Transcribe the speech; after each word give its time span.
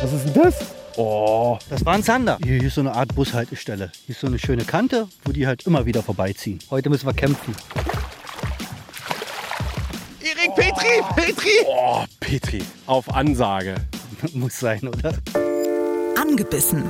Was 0.00 0.12
ist 0.12 0.26
denn 0.26 0.42
das? 0.42 0.54
Oh, 0.96 1.58
Das 1.70 1.84
war 1.84 1.94
ein 1.94 2.02
Zander. 2.02 2.38
Hier, 2.42 2.58
hier 2.58 2.68
ist 2.68 2.74
so 2.74 2.80
eine 2.80 2.92
Art 2.94 3.14
Bushaltestelle. 3.14 3.90
Hier 4.06 4.14
ist 4.14 4.20
so 4.20 4.26
eine 4.26 4.38
schöne 4.38 4.64
Kante, 4.64 5.08
wo 5.24 5.32
die 5.32 5.46
halt 5.46 5.66
immer 5.66 5.86
wieder 5.86 6.02
vorbeiziehen. 6.02 6.58
Heute 6.70 6.90
müssen 6.90 7.06
wir 7.06 7.14
kämpfen. 7.14 7.54
Erik 10.20 10.54
Petri, 10.54 11.02
Petri! 11.16 11.50
oh, 11.66 12.04
Petri, 12.20 12.62
auf 12.86 13.12
Ansage. 13.14 13.74
Muss 14.34 14.58
sein, 14.58 14.86
oder? 14.88 15.12
Angebissen. 16.20 16.84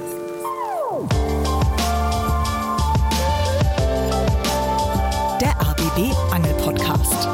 Der 5.41 5.59
ABB 5.61 6.15
Angel 6.33 6.55
Podcast 6.55 7.29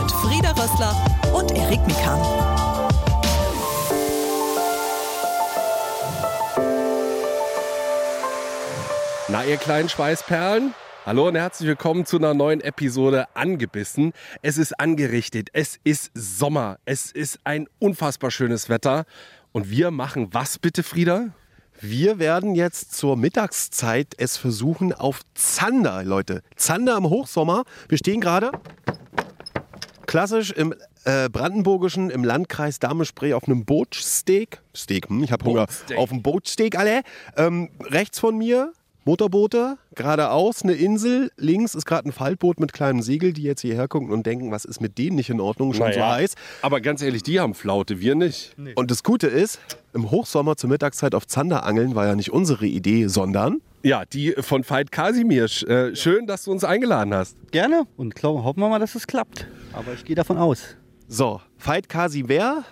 mit 0.00 0.10
Frieda 0.12 0.50
Rössler 0.52 0.94
und 1.34 1.50
Erik 1.52 1.84
Mikan. 1.86 2.20
Na, 9.30 9.44
ihr 9.44 9.58
kleinen 9.58 9.88
Schweißperlen? 9.88 10.74
Hallo 11.06 11.28
und 11.28 11.36
herzlich 11.36 11.68
willkommen 11.68 12.04
zu 12.04 12.16
einer 12.16 12.34
neuen 12.34 12.60
Episode 12.60 13.26
Angebissen. 13.34 14.12
Es 14.42 14.58
ist 14.58 14.80
angerichtet, 14.80 15.50
es 15.52 15.78
ist 15.84 16.10
Sommer, 16.14 16.78
es 16.84 17.12
ist 17.12 17.38
ein 17.44 17.68
unfassbar 17.78 18.32
schönes 18.32 18.68
Wetter. 18.68 19.04
Und 19.52 19.70
wir 19.70 19.92
machen 19.92 20.30
was 20.32 20.58
bitte, 20.58 20.82
Frieda? 20.82 21.28
Wir 21.80 22.18
werden 22.18 22.56
jetzt 22.56 22.96
zur 22.96 23.16
Mittagszeit 23.16 24.14
es 24.18 24.36
versuchen 24.36 24.92
auf 24.92 25.20
Zander, 25.34 26.02
Leute. 26.02 26.42
Zander 26.56 26.96
im 26.96 27.08
Hochsommer. 27.08 27.62
Wir 27.88 27.98
stehen 27.98 28.20
gerade 28.20 28.50
klassisch 30.06 30.50
im 30.50 30.74
äh, 31.04 31.28
Brandenburgischen, 31.28 32.10
im 32.10 32.24
Landkreis 32.24 32.80
Dahme-Spree 32.80 33.34
auf 33.34 33.44
einem 33.44 33.64
Bootsteak. 33.64 34.60
Steak, 34.76 35.08
hm, 35.08 35.22
ich 35.22 35.30
habe 35.30 35.44
Hunger. 35.44 35.66
Bootsteak. 35.66 35.98
Auf 35.98 36.10
einem 36.10 36.22
Bootsteak, 36.22 36.76
alle. 36.76 37.02
Ähm, 37.36 37.70
rechts 37.80 38.18
von 38.18 38.36
mir 38.36 38.72
Motorboote, 39.10 39.76
geradeaus 39.96 40.62
eine 40.62 40.74
Insel, 40.74 41.32
links 41.36 41.74
ist 41.74 41.84
gerade 41.84 42.08
ein 42.08 42.12
Faltboot 42.12 42.60
mit 42.60 42.72
kleinem 42.72 43.02
Segel, 43.02 43.32
die 43.32 43.42
jetzt 43.42 43.60
hierher 43.60 43.88
gucken 43.88 44.12
und 44.12 44.24
denken, 44.24 44.52
was 44.52 44.64
ist 44.64 44.80
mit 44.80 44.98
denen 44.98 45.16
nicht 45.16 45.30
in 45.30 45.40
Ordnung, 45.40 45.74
schon 45.74 45.92
so 45.92 46.00
heiß. 46.00 46.34
Aber 46.62 46.80
ganz 46.80 47.02
ehrlich, 47.02 47.24
die 47.24 47.40
haben 47.40 47.54
Flaute, 47.54 47.98
wir 47.98 48.14
nicht. 48.14 48.54
Und 48.76 48.92
das 48.92 49.02
Gute 49.02 49.26
ist, 49.26 49.58
im 49.94 50.12
Hochsommer 50.12 50.56
zur 50.56 50.70
Mittagszeit 50.70 51.16
auf 51.16 51.26
Zander 51.26 51.64
angeln 51.64 51.96
war 51.96 52.06
ja 52.06 52.14
nicht 52.14 52.30
unsere 52.30 52.66
Idee, 52.66 53.08
sondern 53.08 53.60
Ja, 53.82 54.04
die 54.04 54.32
von 54.38 54.62
Veit 54.62 54.92
Kasimir. 54.92 55.46
Äh, 55.66 55.96
schön, 55.96 56.28
dass 56.28 56.44
du 56.44 56.52
uns 56.52 56.62
eingeladen 56.62 57.12
hast. 57.12 57.36
Gerne. 57.50 57.88
Und 57.96 58.14
klar, 58.14 58.44
hoffen 58.44 58.60
wir 58.60 58.68
mal, 58.68 58.78
dass 58.78 58.94
es 58.94 59.08
klappt. 59.08 59.48
Aber 59.72 59.92
ich 59.92 60.04
gehe 60.04 60.14
davon 60.14 60.38
aus. 60.38 60.76
So, 61.08 61.40
Veit 61.58 61.88
Kasimir, 61.88 62.62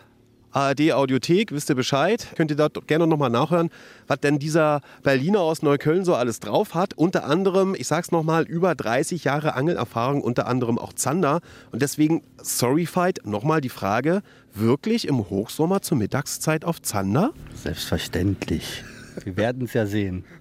ARD 0.53 0.93
Audiothek, 0.93 1.53
wisst 1.53 1.69
ihr 1.69 1.75
Bescheid? 1.75 2.27
Könnt 2.37 2.51
ihr 2.51 2.57
dort 2.57 2.87
gerne 2.87 3.07
nochmal 3.07 3.31
nachhören, 3.31 3.71
was 4.07 4.21
denn 4.21 4.39
dieser 4.39 4.81
Berliner 5.03 5.41
aus 5.41 5.63
Neukölln 5.63 6.05
so 6.05 6.15
alles 6.15 6.41
drauf 6.41 6.75
hat. 6.75 6.95
Unter 6.95 7.25
anderem, 7.25 7.75
ich 7.75 7.87
sag's 7.87 8.11
nochmal, 8.11 8.45
über 8.45 8.75
30 8.75 9.25
Jahre 9.25 9.55
Angelerfahrung, 9.55 10.23
unter 10.23 10.47
anderem 10.47 10.79
auch 10.79 10.93
Zander. 10.95 11.41
Und 11.71 11.83
deswegen, 11.83 12.23
sorry 12.41 12.89
Veit, 12.91 13.21
nochmal 13.25 13.61
die 13.61 13.69
Frage, 13.69 14.23
wirklich 14.55 15.07
im 15.07 15.19
Hochsommer 15.29 15.83
zur 15.83 15.99
Mittagszeit 15.99 16.65
auf 16.65 16.81
Zander? 16.81 17.33
Selbstverständlich. 17.55 18.83
Wir 19.25 19.37
werden 19.37 19.65
es 19.65 19.75
ja 19.75 19.87
sehen. 19.87 20.25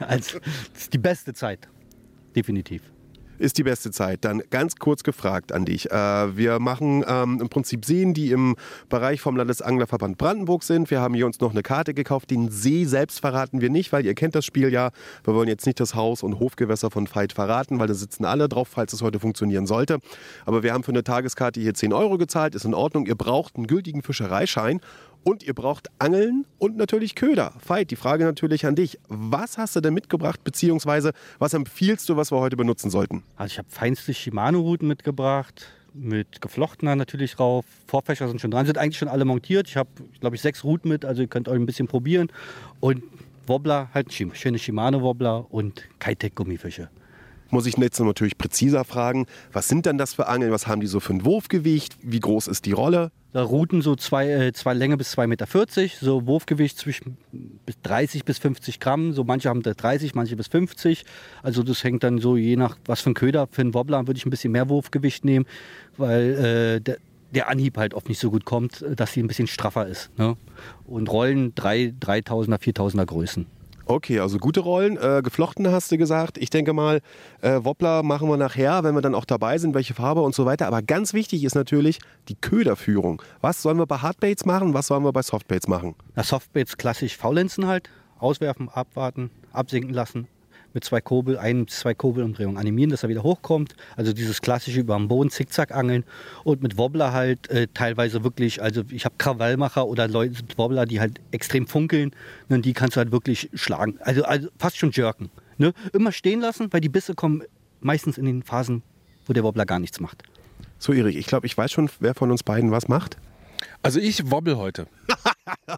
Also, 0.00 0.40
das 0.74 0.82
ist 0.82 0.92
die 0.92 0.98
beste 0.98 1.32
Zeit. 1.32 1.68
Definitiv. 2.36 2.82
Ist 3.38 3.58
die 3.58 3.62
beste 3.62 3.90
Zeit. 3.90 4.24
Dann 4.24 4.42
ganz 4.50 4.76
kurz 4.76 5.02
gefragt 5.02 5.52
an 5.52 5.64
dich. 5.64 5.90
Äh, 5.90 6.36
wir 6.36 6.58
machen 6.58 7.04
ähm, 7.06 7.38
im 7.40 7.48
Prinzip 7.48 7.84
Seen, 7.84 8.14
die 8.14 8.30
im 8.30 8.56
Bereich 8.88 9.20
vom 9.20 9.36
Landesanglerverband 9.36 10.18
Brandenburg 10.18 10.62
sind. 10.62 10.90
Wir 10.90 11.00
haben 11.00 11.14
hier 11.14 11.26
uns 11.26 11.40
noch 11.40 11.52
eine 11.52 11.62
Karte 11.62 11.94
gekauft. 11.94 12.30
Den 12.30 12.50
See 12.50 12.84
selbst 12.84 13.20
verraten 13.20 13.60
wir 13.60 13.70
nicht, 13.70 13.92
weil 13.92 14.04
ihr 14.04 14.14
kennt 14.14 14.34
das 14.34 14.44
Spiel 14.44 14.72
ja. 14.72 14.90
Wir 15.24 15.34
wollen 15.34 15.48
jetzt 15.48 15.66
nicht 15.66 15.80
das 15.80 15.94
Haus- 15.94 16.22
und 16.22 16.38
Hofgewässer 16.38 16.90
von 16.90 17.08
Veit 17.12 17.32
verraten, 17.32 17.78
weil 17.78 17.86
da 17.86 17.94
sitzen 17.94 18.24
alle 18.24 18.48
drauf, 18.48 18.68
falls 18.68 18.92
es 18.92 19.02
heute 19.02 19.20
funktionieren 19.20 19.66
sollte. 19.66 19.98
Aber 20.44 20.62
wir 20.62 20.72
haben 20.72 20.82
für 20.82 20.92
eine 20.92 21.04
Tageskarte 21.04 21.60
hier 21.60 21.74
10 21.74 21.92
Euro 21.92 22.18
gezahlt. 22.18 22.54
Ist 22.54 22.64
in 22.64 22.74
Ordnung. 22.74 23.06
Ihr 23.06 23.16
braucht 23.16 23.56
einen 23.56 23.66
gültigen 23.66 24.02
Fischereischein. 24.02 24.80
Und 25.24 25.42
ihr 25.42 25.54
braucht 25.54 25.88
Angeln 25.98 26.46
und 26.58 26.76
natürlich 26.76 27.14
Köder. 27.14 27.52
Veit, 27.66 27.90
die 27.90 27.96
Frage 27.96 28.24
natürlich 28.24 28.64
an 28.64 28.74
dich. 28.74 28.98
Was 29.08 29.58
hast 29.58 29.76
du 29.76 29.80
denn 29.80 29.94
mitgebracht, 29.94 30.42
beziehungsweise 30.42 31.12
was 31.38 31.52
empfiehlst 31.54 32.08
du, 32.08 32.16
was 32.16 32.32
wir 32.32 32.38
heute 32.38 32.56
benutzen 32.56 32.90
sollten? 32.90 33.22
Also 33.36 33.52
ich 33.52 33.58
habe 33.58 33.68
feinste 33.70 34.14
Shimano-Routen 34.14 34.88
mitgebracht, 34.88 35.66
mit 35.92 36.40
Geflochtener 36.40 36.96
natürlich 36.96 37.34
drauf. 37.34 37.64
Vorfächer 37.86 38.28
sind 38.28 38.40
schon 38.40 38.50
dran, 38.50 38.66
sind 38.66 38.78
eigentlich 38.78 38.98
schon 38.98 39.08
alle 39.08 39.24
montiert. 39.24 39.68
Ich 39.68 39.76
habe, 39.76 39.90
glaube 40.20 40.36
ich, 40.36 40.42
sechs 40.42 40.64
Routen 40.64 40.90
mit, 40.90 41.04
also 41.04 41.22
ihr 41.22 41.28
könnt 41.28 41.48
euch 41.48 41.56
ein 41.56 41.66
bisschen 41.66 41.88
probieren. 41.88 42.28
Und 42.80 43.02
Wobbler, 43.46 43.88
halt 43.94 44.12
schöne 44.12 44.58
Shimano-Wobbler 44.58 45.46
und 45.50 45.82
Kitec-Gummifische. 46.00 46.88
Muss 47.50 47.66
ich 47.66 47.76
jetzt 47.78 47.98
natürlich 47.98 48.36
präziser 48.36 48.84
fragen, 48.84 49.26
was 49.52 49.68
sind 49.68 49.86
denn 49.86 49.96
das 49.96 50.14
für 50.14 50.26
Angeln? 50.26 50.52
Was 50.52 50.66
haben 50.66 50.80
die 50.80 50.86
so 50.86 51.00
für 51.00 51.14
ein 51.14 51.24
Wurfgewicht? 51.24 51.96
Wie 52.02 52.20
groß 52.20 52.46
ist 52.46 52.66
die 52.66 52.72
Rolle? 52.72 53.10
Da 53.32 53.42
Routen 53.42 53.82
so 53.82 53.94
zwei, 53.94 54.28
äh, 54.30 54.52
zwei 54.52 54.74
Länge 54.74 54.96
bis 54.96 55.16
2,40 55.16 55.26
Meter, 55.26 55.46
so 56.00 56.26
Wurfgewicht 56.26 56.78
zwischen 56.78 57.18
bis 57.66 57.80
30 57.82 58.24
bis 58.24 58.38
50 58.38 58.80
Gramm. 58.80 59.12
So 59.12 59.24
manche 59.24 59.48
haben 59.48 59.62
da 59.62 59.74
30, 59.74 60.14
manche 60.14 60.36
bis 60.36 60.48
50. 60.48 61.04
Also 61.42 61.62
das 61.62 61.84
hängt 61.84 62.02
dann 62.04 62.18
so 62.18 62.36
je 62.36 62.56
nach, 62.56 62.76
was 62.86 63.00
für 63.00 63.10
ein 63.10 63.14
Köder. 63.14 63.46
Für 63.50 63.62
einen 63.62 63.74
Wobbler 63.74 64.06
würde 64.06 64.18
ich 64.18 64.26
ein 64.26 64.30
bisschen 64.30 64.52
mehr 64.52 64.68
Wurfgewicht 64.68 65.24
nehmen, 65.24 65.46
weil 65.96 66.78
äh, 66.78 66.80
der, 66.80 66.98
der 67.34 67.48
Anhieb 67.48 67.76
halt 67.76 67.94
oft 67.94 68.08
nicht 68.08 68.18
so 68.18 68.30
gut 68.30 68.44
kommt, 68.44 68.84
dass 68.96 69.12
sie 69.12 69.22
ein 69.22 69.26
bisschen 69.26 69.46
straffer 69.46 69.86
ist. 69.86 70.10
Ne? 70.18 70.36
Und 70.86 71.10
Rollen 71.10 71.54
3, 71.54 71.94
3000er, 72.00 72.58
4000er 72.58 73.04
Größen. 73.04 73.46
Okay, 73.90 74.20
also 74.20 74.38
gute 74.38 74.60
Rollen. 74.60 74.98
Äh, 74.98 75.22
geflochten 75.22 75.66
hast 75.72 75.90
du 75.90 75.96
gesagt. 75.96 76.36
Ich 76.36 76.50
denke 76.50 76.74
mal, 76.74 77.00
äh, 77.40 77.60
Wobbler 77.62 78.02
machen 78.02 78.28
wir 78.28 78.36
nachher, 78.36 78.84
wenn 78.84 78.94
wir 78.94 79.00
dann 79.00 79.14
auch 79.14 79.24
dabei 79.24 79.56
sind, 79.56 79.74
welche 79.74 79.94
Farbe 79.94 80.20
und 80.20 80.34
so 80.34 80.44
weiter. 80.44 80.66
Aber 80.66 80.82
ganz 80.82 81.14
wichtig 81.14 81.42
ist 81.42 81.54
natürlich 81.54 81.98
die 82.28 82.34
Köderführung. 82.34 83.22
Was 83.40 83.62
sollen 83.62 83.78
wir 83.78 83.86
bei 83.86 83.96
Hardbaits 83.96 84.44
machen? 84.44 84.74
Was 84.74 84.88
sollen 84.88 85.04
wir 85.04 85.12
bei 85.14 85.22
Softbaits 85.22 85.68
machen? 85.68 85.94
Na, 86.14 86.22
Softbaits 86.22 86.76
klassisch 86.76 87.16
faulenzen 87.16 87.66
halt, 87.66 87.88
auswerfen, 88.18 88.68
abwarten, 88.68 89.30
absinken 89.52 89.94
lassen. 89.94 90.28
Mit 90.74 90.84
zwei 90.84 91.00
Kurbel, 91.00 91.38
ein, 91.38 91.66
zwei 91.68 91.94
Kurbelumdrehungen 91.94 92.56
animieren, 92.58 92.90
dass 92.90 93.02
er 93.02 93.08
wieder 93.08 93.22
hochkommt. 93.22 93.74
Also 93.96 94.12
dieses 94.12 94.42
klassische 94.42 94.80
über 94.80 94.96
dem 94.96 95.08
Boden 95.08 95.30
Zickzack 95.30 95.72
angeln 95.72 96.04
und 96.44 96.62
mit 96.62 96.76
Wobbler 96.76 97.12
halt 97.12 97.48
äh, 97.50 97.68
teilweise 97.72 98.22
wirklich, 98.22 98.62
also 98.62 98.82
ich 98.90 99.04
habe 99.04 99.14
Krawallmacher 99.18 99.86
oder 99.86 100.08
Leute 100.08 100.42
mit 100.42 100.58
Wobbler, 100.58 100.86
die 100.86 101.00
halt 101.00 101.20
extrem 101.30 101.66
funkeln, 101.66 102.12
ne, 102.48 102.56
und 102.56 102.64
die 102.64 102.74
kannst 102.74 102.96
du 102.96 102.98
halt 102.98 103.12
wirklich 103.12 103.50
schlagen. 103.54 103.98
Also, 104.00 104.24
also 104.24 104.48
fast 104.58 104.76
schon 104.76 104.90
jerken. 104.90 105.30
Ne? 105.56 105.72
Immer 105.92 106.12
stehen 106.12 106.40
lassen, 106.40 106.72
weil 106.72 106.80
die 106.80 106.88
Bisse 106.88 107.14
kommen 107.14 107.42
meistens 107.80 108.18
in 108.18 108.26
den 108.26 108.42
Phasen, 108.42 108.82
wo 109.26 109.32
der 109.32 109.44
Wobbler 109.44 109.66
gar 109.66 109.78
nichts 109.78 110.00
macht. 110.00 110.22
So, 110.78 110.92
Erik, 110.92 111.16
ich 111.16 111.26
glaube, 111.26 111.46
ich 111.46 111.56
weiß 111.56 111.72
schon, 111.72 111.90
wer 112.00 112.14
von 112.14 112.30
uns 112.30 112.42
beiden 112.42 112.70
was 112.70 112.88
macht. 112.88 113.16
Also 113.82 114.00
ich 114.00 114.30
wobbel 114.30 114.56
heute. 114.56 114.86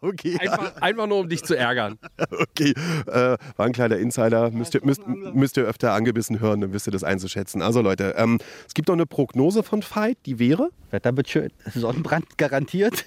Okay, 0.03 0.37
Einfach, 0.41 0.77
einfach 0.81 1.07
nur, 1.07 1.19
um 1.19 1.29
dich 1.29 1.45
zu 1.45 1.57
ärgern. 1.57 1.99
okay. 2.31 2.75
Äh, 3.07 3.37
war 3.57 3.67
ein 3.67 3.73
kleiner 3.73 3.99
Insider. 3.99 4.51
Müsst 4.51 4.75
ihr, 4.75 4.85
müsst, 4.85 5.07
müsst 5.07 5.57
ihr 5.57 5.65
öfter 5.65 5.93
angebissen 5.93 6.41
hören, 6.41 6.61
dann 6.61 6.73
wisst 6.73 6.89
ihr 6.89 6.93
das 6.93 7.05
einzuschätzen. 7.05 7.63
Also 7.63 7.81
Leute, 7.81 8.15
ähm, 8.17 8.39
es 8.67 8.75
gibt 8.75 8.89
noch 8.89 8.95
eine 8.95 9.07
Prognose 9.07 9.63
von 9.63 9.83
Veit, 9.83 10.19
die 10.27 10.39
wäre? 10.39 10.71
Wetter 10.91 11.17
wird 11.17 11.29
schön, 11.29 11.51
Sonnenbrand 11.75 12.39
garantiert, 12.39 13.05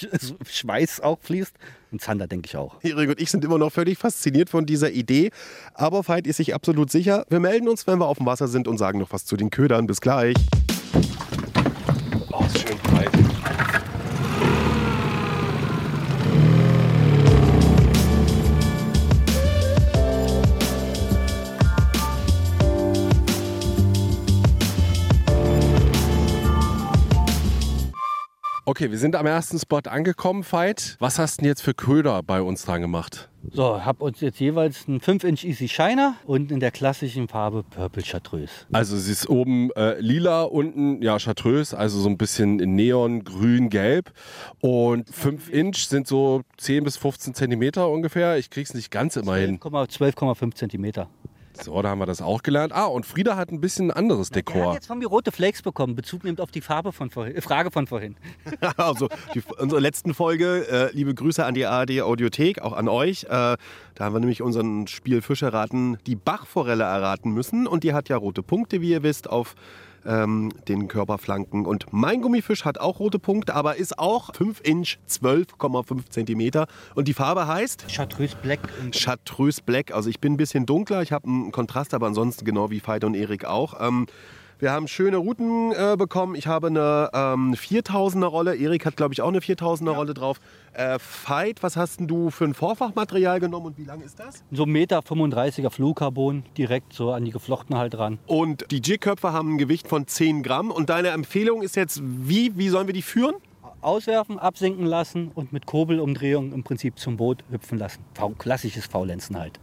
Schweiß 0.46 1.00
auch 1.00 1.20
fließt 1.20 1.54
und 1.90 2.00
Zander 2.00 2.26
denke 2.26 2.46
ich 2.46 2.56
auch. 2.56 2.82
Erik 2.82 3.10
und 3.10 3.20
ich 3.20 3.30
sind 3.30 3.44
immer 3.44 3.58
noch 3.58 3.72
völlig 3.72 3.98
fasziniert 3.98 4.50
von 4.50 4.66
dieser 4.66 4.90
Idee. 4.90 5.30
Aber 5.74 6.06
Veit 6.06 6.26
ist 6.26 6.38
sich 6.38 6.54
absolut 6.54 6.90
sicher. 6.90 7.26
Wir 7.28 7.40
melden 7.40 7.68
uns, 7.68 7.86
wenn 7.86 7.98
wir 7.98 8.06
auf 8.06 8.18
dem 8.18 8.26
Wasser 8.26 8.48
sind 8.48 8.68
und 8.68 8.78
sagen 8.78 8.98
noch 8.98 9.12
was 9.12 9.24
zu 9.24 9.36
den 9.36 9.50
Ködern. 9.50 9.86
Bis 9.86 10.00
gleich. 10.00 10.34
Oh, 12.30 12.44
ist 12.46 12.66
schön 12.66 12.78
breit. 12.78 13.21
Okay, 28.72 28.90
wir 28.90 28.96
sind 28.96 29.16
am 29.16 29.26
ersten 29.26 29.58
Spot 29.58 29.80
angekommen, 29.84 30.46
Veit. 30.50 30.96
Was 30.98 31.18
hast 31.18 31.36
du 31.36 31.42
denn 31.42 31.48
jetzt 31.50 31.60
für 31.60 31.74
Köder 31.74 32.22
bei 32.22 32.40
uns 32.40 32.64
dran 32.64 32.80
gemacht? 32.80 33.28
So, 33.50 33.84
habe 33.84 34.02
uns 34.02 34.22
jetzt 34.22 34.40
jeweils 34.40 34.88
einen 34.88 34.98
5-Inch 34.98 35.44
Easy 35.44 35.68
Shiner 35.68 36.14
und 36.24 36.50
in 36.50 36.58
der 36.58 36.70
klassischen 36.70 37.28
Farbe 37.28 37.64
Purple 37.64 38.02
Chartreuse. 38.02 38.64
Also 38.72 38.96
sie 38.96 39.12
ist 39.12 39.28
oben 39.28 39.70
äh, 39.72 40.00
lila, 40.00 40.44
unten 40.44 41.02
ja 41.02 41.18
chartreuse, 41.18 41.76
also 41.76 42.00
so 42.00 42.08
ein 42.08 42.16
bisschen 42.16 42.60
in 42.60 42.74
Neon, 42.74 43.24
grün, 43.24 43.68
gelb. 43.68 44.10
Und 44.60 45.06
5 45.06 45.52
Inch 45.52 45.76
sind 45.76 46.06
so 46.06 46.40
10 46.56 46.84
bis 46.84 46.96
15 46.96 47.34
Zentimeter 47.34 47.90
ungefähr. 47.90 48.38
Ich 48.38 48.48
krieg's 48.48 48.72
nicht 48.72 48.90
ganz 48.90 49.16
immer 49.16 49.36
hin. 49.36 49.60
12,5 49.60 50.54
Zentimeter. 50.54 51.10
So, 51.60 51.80
da 51.82 51.90
haben 51.90 51.98
wir 51.98 52.06
das 52.06 52.22
auch 52.22 52.42
gelernt. 52.42 52.72
Ah, 52.72 52.86
und 52.86 53.04
Frieda 53.06 53.36
hat 53.36 53.50
ein 53.50 53.60
bisschen 53.60 53.90
anderes 53.90 54.30
Der 54.30 54.40
hat 54.40 54.48
Dekor. 54.48 54.74
jetzt 54.74 54.86
von 54.86 54.98
mir 54.98 55.06
rote 55.06 55.32
Flakes 55.32 55.62
bekommen, 55.62 55.94
Bezug 55.94 56.24
nimmt 56.24 56.40
auf 56.40 56.50
die 56.50 56.60
Farbe 56.60 56.92
von 56.92 57.10
vorhin, 57.10 57.36
äh, 57.36 57.40
Frage 57.40 57.70
von 57.70 57.86
vorhin. 57.86 58.16
Also 58.76 59.08
die, 59.34 59.42
unsere 59.58 59.80
letzten 59.80 60.14
Folge, 60.14 60.66
äh, 60.68 60.90
liebe 60.96 61.14
Grüße 61.14 61.44
an 61.44 61.54
die 61.54 61.66
ARD 61.66 62.00
Audiothek, 62.02 62.62
auch 62.62 62.72
an 62.72 62.88
euch. 62.88 63.24
Äh, 63.24 63.28
da 63.28 63.58
haben 64.00 64.14
wir 64.14 64.20
nämlich 64.20 64.42
unseren 64.42 64.86
Spiel 64.86 65.20
Fisch 65.20 65.42
erraten, 65.42 65.98
die 66.06 66.16
Bachforelle 66.16 66.84
erraten 66.84 67.32
müssen. 67.32 67.66
Und 67.66 67.84
die 67.84 67.92
hat 67.92 68.08
ja 68.08 68.16
rote 68.16 68.42
Punkte, 68.42 68.80
wie 68.80 68.90
ihr 68.90 69.02
wisst, 69.02 69.28
auf 69.28 69.54
ähm, 70.06 70.52
den 70.68 70.88
Körperflanken. 70.88 71.66
Und 71.66 71.86
mein 71.92 72.22
Gummifisch 72.22 72.64
hat 72.64 72.78
auch 72.78 72.98
rote 72.98 73.18
Punkte, 73.18 73.54
aber 73.54 73.76
ist 73.76 73.98
auch 73.98 74.34
5 74.34 74.60
Inch, 74.64 74.98
12,5 75.08 76.10
Zentimeter. 76.10 76.66
Und 76.94 77.08
die 77.08 77.14
Farbe 77.14 77.46
heißt? 77.46 77.86
Chartreuse 77.88 78.36
Black. 78.42 78.60
Chartreuse 78.92 79.62
Black. 79.64 79.92
Also 79.92 80.10
ich 80.10 80.20
bin 80.20 80.34
ein 80.34 80.36
bisschen 80.36 80.66
dunkler, 80.66 81.02
ich 81.02 81.12
habe 81.12 81.28
einen 81.28 81.52
Kontrast, 81.52 81.94
aber 81.94 82.06
ansonsten 82.06 82.44
genau 82.44 82.70
wie 82.70 82.82
Veit 82.84 83.04
und 83.04 83.14
Erik 83.14 83.44
auch. 83.44 83.80
Ähm, 83.80 84.06
wir 84.58 84.72
haben 84.72 84.88
schöne 84.88 85.16
Routen 85.16 85.72
äh, 85.72 85.96
bekommen. 85.96 86.34
Ich 86.34 86.46
habe 86.46 86.68
eine 86.68 87.10
ähm, 87.12 87.54
4000er 87.54 88.26
Rolle. 88.26 88.56
Erik 88.56 88.86
hat, 88.86 88.96
glaube 88.96 89.14
ich, 89.14 89.22
auch 89.22 89.28
eine 89.28 89.40
4000er 89.40 89.90
Rolle 89.90 90.14
drauf. 90.14 90.40
Äh, 90.72 90.98
Veit, 91.26 91.62
was 91.62 91.76
hast 91.76 92.00
denn 92.00 92.08
du 92.08 92.30
für 92.30 92.44
ein 92.44 92.54
Vorfachmaterial 92.54 93.40
genommen 93.40 93.66
und 93.66 93.78
wie 93.78 93.84
lang 93.84 94.00
ist 94.00 94.18
das? 94.18 94.42
so 94.50 94.64
1,35 94.64 94.66
Meter 94.66 94.98
35er 95.00 95.70
Fluorcarbon, 95.70 96.44
direkt 96.56 96.92
so 96.92 97.12
an 97.12 97.24
die 97.24 97.30
Geflochtene 97.30 97.78
halt 97.78 97.98
ran. 97.98 98.18
Und 98.26 98.70
die 98.70 98.80
Jigköpfe 98.80 99.32
haben 99.32 99.54
ein 99.54 99.58
Gewicht 99.58 99.88
von 99.88 100.06
10 100.06 100.42
Gramm. 100.42 100.70
Und 100.70 100.90
deine 100.90 101.08
Empfehlung 101.08 101.62
ist 101.62 101.76
jetzt, 101.76 102.00
wie, 102.02 102.56
wie 102.56 102.68
sollen 102.68 102.86
wir 102.86 102.94
die 102.94 103.02
führen? 103.02 103.34
Auswerfen, 103.80 104.38
absinken 104.38 104.86
lassen 104.86 105.32
und 105.34 105.52
mit 105.52 105.66
Kurbelumdrehung 105.66 106.52
im 106.52 106.62
Prinzip 106.62 106.98
zum 106.98 107.16
Boot 107.16 107.42
hüpfen 107.50 107.78
lassen. 107.78 108.04
V 108.14 108.30
klassisches 108.30 108.86
Faulenzen 108.86 109.38
halt. 109.38 109.58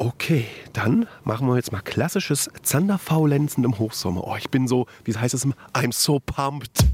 Okay, 0.00 0.46
dann 0.72 1.08
machen 1.24 1.48
wir 1.48 1.56
jetzt 1.56 1.72
mal 1.72 1.80
klassisches 1.80 2.48
Zanderfaulenzen 2.62 3.64
im 3.64 3.80
Hochsommer. 3.80 4.22
Oh, 4.24 4.36
ich 4.38 4.48
bin 4.48 4.68
so, 4.68 4.86
wie 5.04 5.12
heißt 5.12 5.34
es? 5.34 5.44
I'm 5.74 5.92
so 5.92 6.20
pumped. 6.20 6.84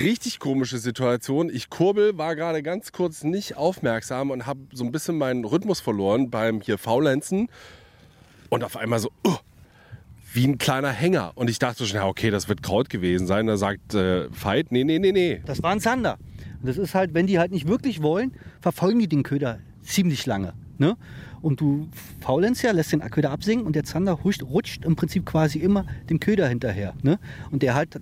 Richtig 0.00 0.40
komische 0.40 0.78
Situation. 0.78 1.48
Ich 1.48 1.70
kurbel, 1.70 2.18
war 2.18 2.34
gerade 2.34 2.64
ganz 2.64 2.90
kurz 2.90 3.22
nicht 3.22 3.56
aufmerksam 3.56 4.32
und 4.32 4.46
habe 4.46 4.58
so 4.72 4.82
ein 4.82 4.90
bisschen 4.90 5.16
meinen 5.16 5.44
Rhythmus 5.44 5.78
verloren 5.78 6.28
beim 6.28 6.60
hier 6.60 6.76
Faulenzen. 6.76 7.48
Und 8.48 8.64
auf 8.64 8.76
einmal 8.76 8.98
so, 8.98 9.12
uh, 9.24 9.36
wie 10.32 10.44
ein 10.44 10.58
kleiner 10.58 10.90
Hänger. 10.90 11.30
Und 11.36 11.48
ich 11.48 11.60
dachte 11.60 11.86
schon, 11.86 11.96
ja, 11.98 12.06
okay, 12.06 12.30
das 12.30 12.48
wird 12.48 12.64
Kraut 12.64 12.90
gewesen 12.90 13.28
sein. 13.28 13.46
Da 13.46 13.56
sagt 13.56 13.94
äh, 13.94 14.28
Veit, 14.32 14.72
nee, 14.72 14.82
nee, 14.82 14.98
nee, 14.98 15.12
nee. 15.12 15.40
Das 15.46 15.62
war 15.62 15.70
ein 15.70 15.80
Zander. 15.80 16.18
Und 16.60 16.68
das 16.68 16.78
ist 16.78 16.96
halt, 16.96 17.14
wenn 17.14 17.28
die 17.28 17.38
halt 17.38 17.52
nicht 17.52 17.68
wirklich 17.68 18.02
wollen, 18.02 18.32
verfolgen 18.60 18.98
die 18.98 19.08
den 19.08 19.22
Köder 19.22 19.60
ziemlich 19.82 20.26
lange. 20.26 20.54
Ne? 20.78 20.96
Und 21.40 21.60
du 21.60 21.88
faulenzt 22.20 22.62
ja, 22.62 22.72
lässt 22.72 22.92
den 22.92 23.00
Köder 23.00 23.30
absinken 23.30 23.66
und 23.66 23.76
der 23.76 23.84
Zander 23.84 24.22
huscht, 24.24 24.42
rutscht 24.42 24.84
im 24.84 24.96
Prinzip 24.96 25.26
quasi 25.26 25.58
immer 25.58 25.86
dem 26.10 26.20
Köder 26.20 26.48
hinterher. 26.48 26.94
Ne? 27.02 27.18
Und 27.50 27.62
der 27.62 27.74
halt 27.74 28.00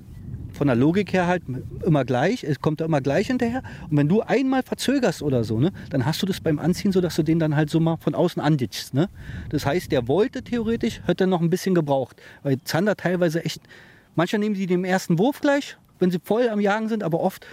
von 0.56 0.66
der 0.66 0.76
Logik 0.76 1.12
her 1.12 1.26
halt 1.26 1.42
immer 1.84 2.04
gleich, 2.04 2.42
es 2.42 2.60
kommt 2.60 2.80
da 2.80 2.86
immer 2.86 3.00
gleich 3.00 3.28
hinterher. 3.28 3.62
Und 3.90 3.96
wenn 3.98 4.08
du 4.08 4.22
einmal 4.22 4.62
verzögerst 4.62 5.22
oder 5.22 5.44
so, 5.44 5.60
ne, 5.60 5.72
dann 5.90 6.06
hast 6.06 6.22
du 6.22 6.26
das 6.26 6.40
beim 6.40 6.58
Anziehen 6.58 6.92
so, 6.92 7.00
dass 7.00 7.14
du 7.14 7.22
den 7.22 7.38
dann 7.38 7.54
halt 7.54 7.70
so 7.70 7.78
mal 7.78 7.96
von 7.98 8.14
außen 8.14 8.40
anditschst. 8.42 8.94
Ne? 8.94 9.08
Das 9.50 9.66
heißt, 9.66 9.92
der 9.92 10.08
wollte 10.08 10.42
theoretisch, 10.42 11.02
hätte 11.06 11.26
noch 11.26 11.40
ein 11.40 11.50
bisschen 11.50 11.74
gebraucht. 11.74 12.16
Weil 12.42 12.58
Zander 12.64 12.96
teilweise 12.96 13.44
echt, 13.44 13.60
manchmal 14.14 14.40
nehmen 14.40 14.54
die 14.54 14.66
den 14.66 14.84
ersten 14.84 15.18
Wurf 15.18 15.40
gleich, 15.40 15.76
wenn 15.98 16.10
sie 16.10 16.18
voll 16.22 16.48
am 16.48 16.60
Jagen 16.60 16.88
sind, 16.88 17.02
aber 17.02 17.20
oft 17.20 17.46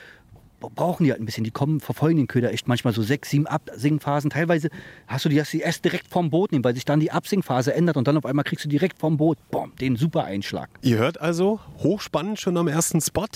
brauchen 0.70 1.04
die 1.04 1.12
halt 1.12 1.22
ein 1.22 1.26
bisschen. 1.26 1.44
Die 1.44 1.52
kommen, 1.52 1.80
verfolgen 1.80 2.18
den 2.18 2.28
Köder 2.28 2.52
echt 2.52 2.68
manchmal 2.68 2.94
so 2.94 3.02
sechs, 3.02 3.30
sieben 3.30 3.48
Absinkphasen. 3.48 4.30
Teilweise 4.30 4.70
hast 5.08 5.26
du 5.26 5.30
die, 5.30 5.36
dass 5.38 5.52
die 5.52 5.60
erst 5.60 5.84
direkt 5.86 6.08
vom 6.08 6.30
Boot 6.30 6.52
nehmen, 6.52 6.64
weil 6.64 6.76
sich 6.76 6.86
dann 6.86 7.00
die 7.00 7.12
Absinkphase 7.12 7.74
ändert 7.74 7.98
und 7.98 8.08
dann 8.08 8.18
auf 8.18 8.26
einmal 8.26 8.44
kriegst 8.44 8.66
du 8.66 8.70
direkt 8.70 9.00
vom 9.00 9.18
Boot, 9.18 9.38
boom, 9.52 9.76
den 9.80 9.96
super 9.96 10.24
Einschlag. 10.26 10.70
Ihr 10.82 10.98
hört 10.98 11.20
also, 11.20 11.60
hochspannend 11.80 12.40
schon 12.40 12.58
am 12.58 12.68
ersten 12.68 13.02
Spot. 13.02 13.28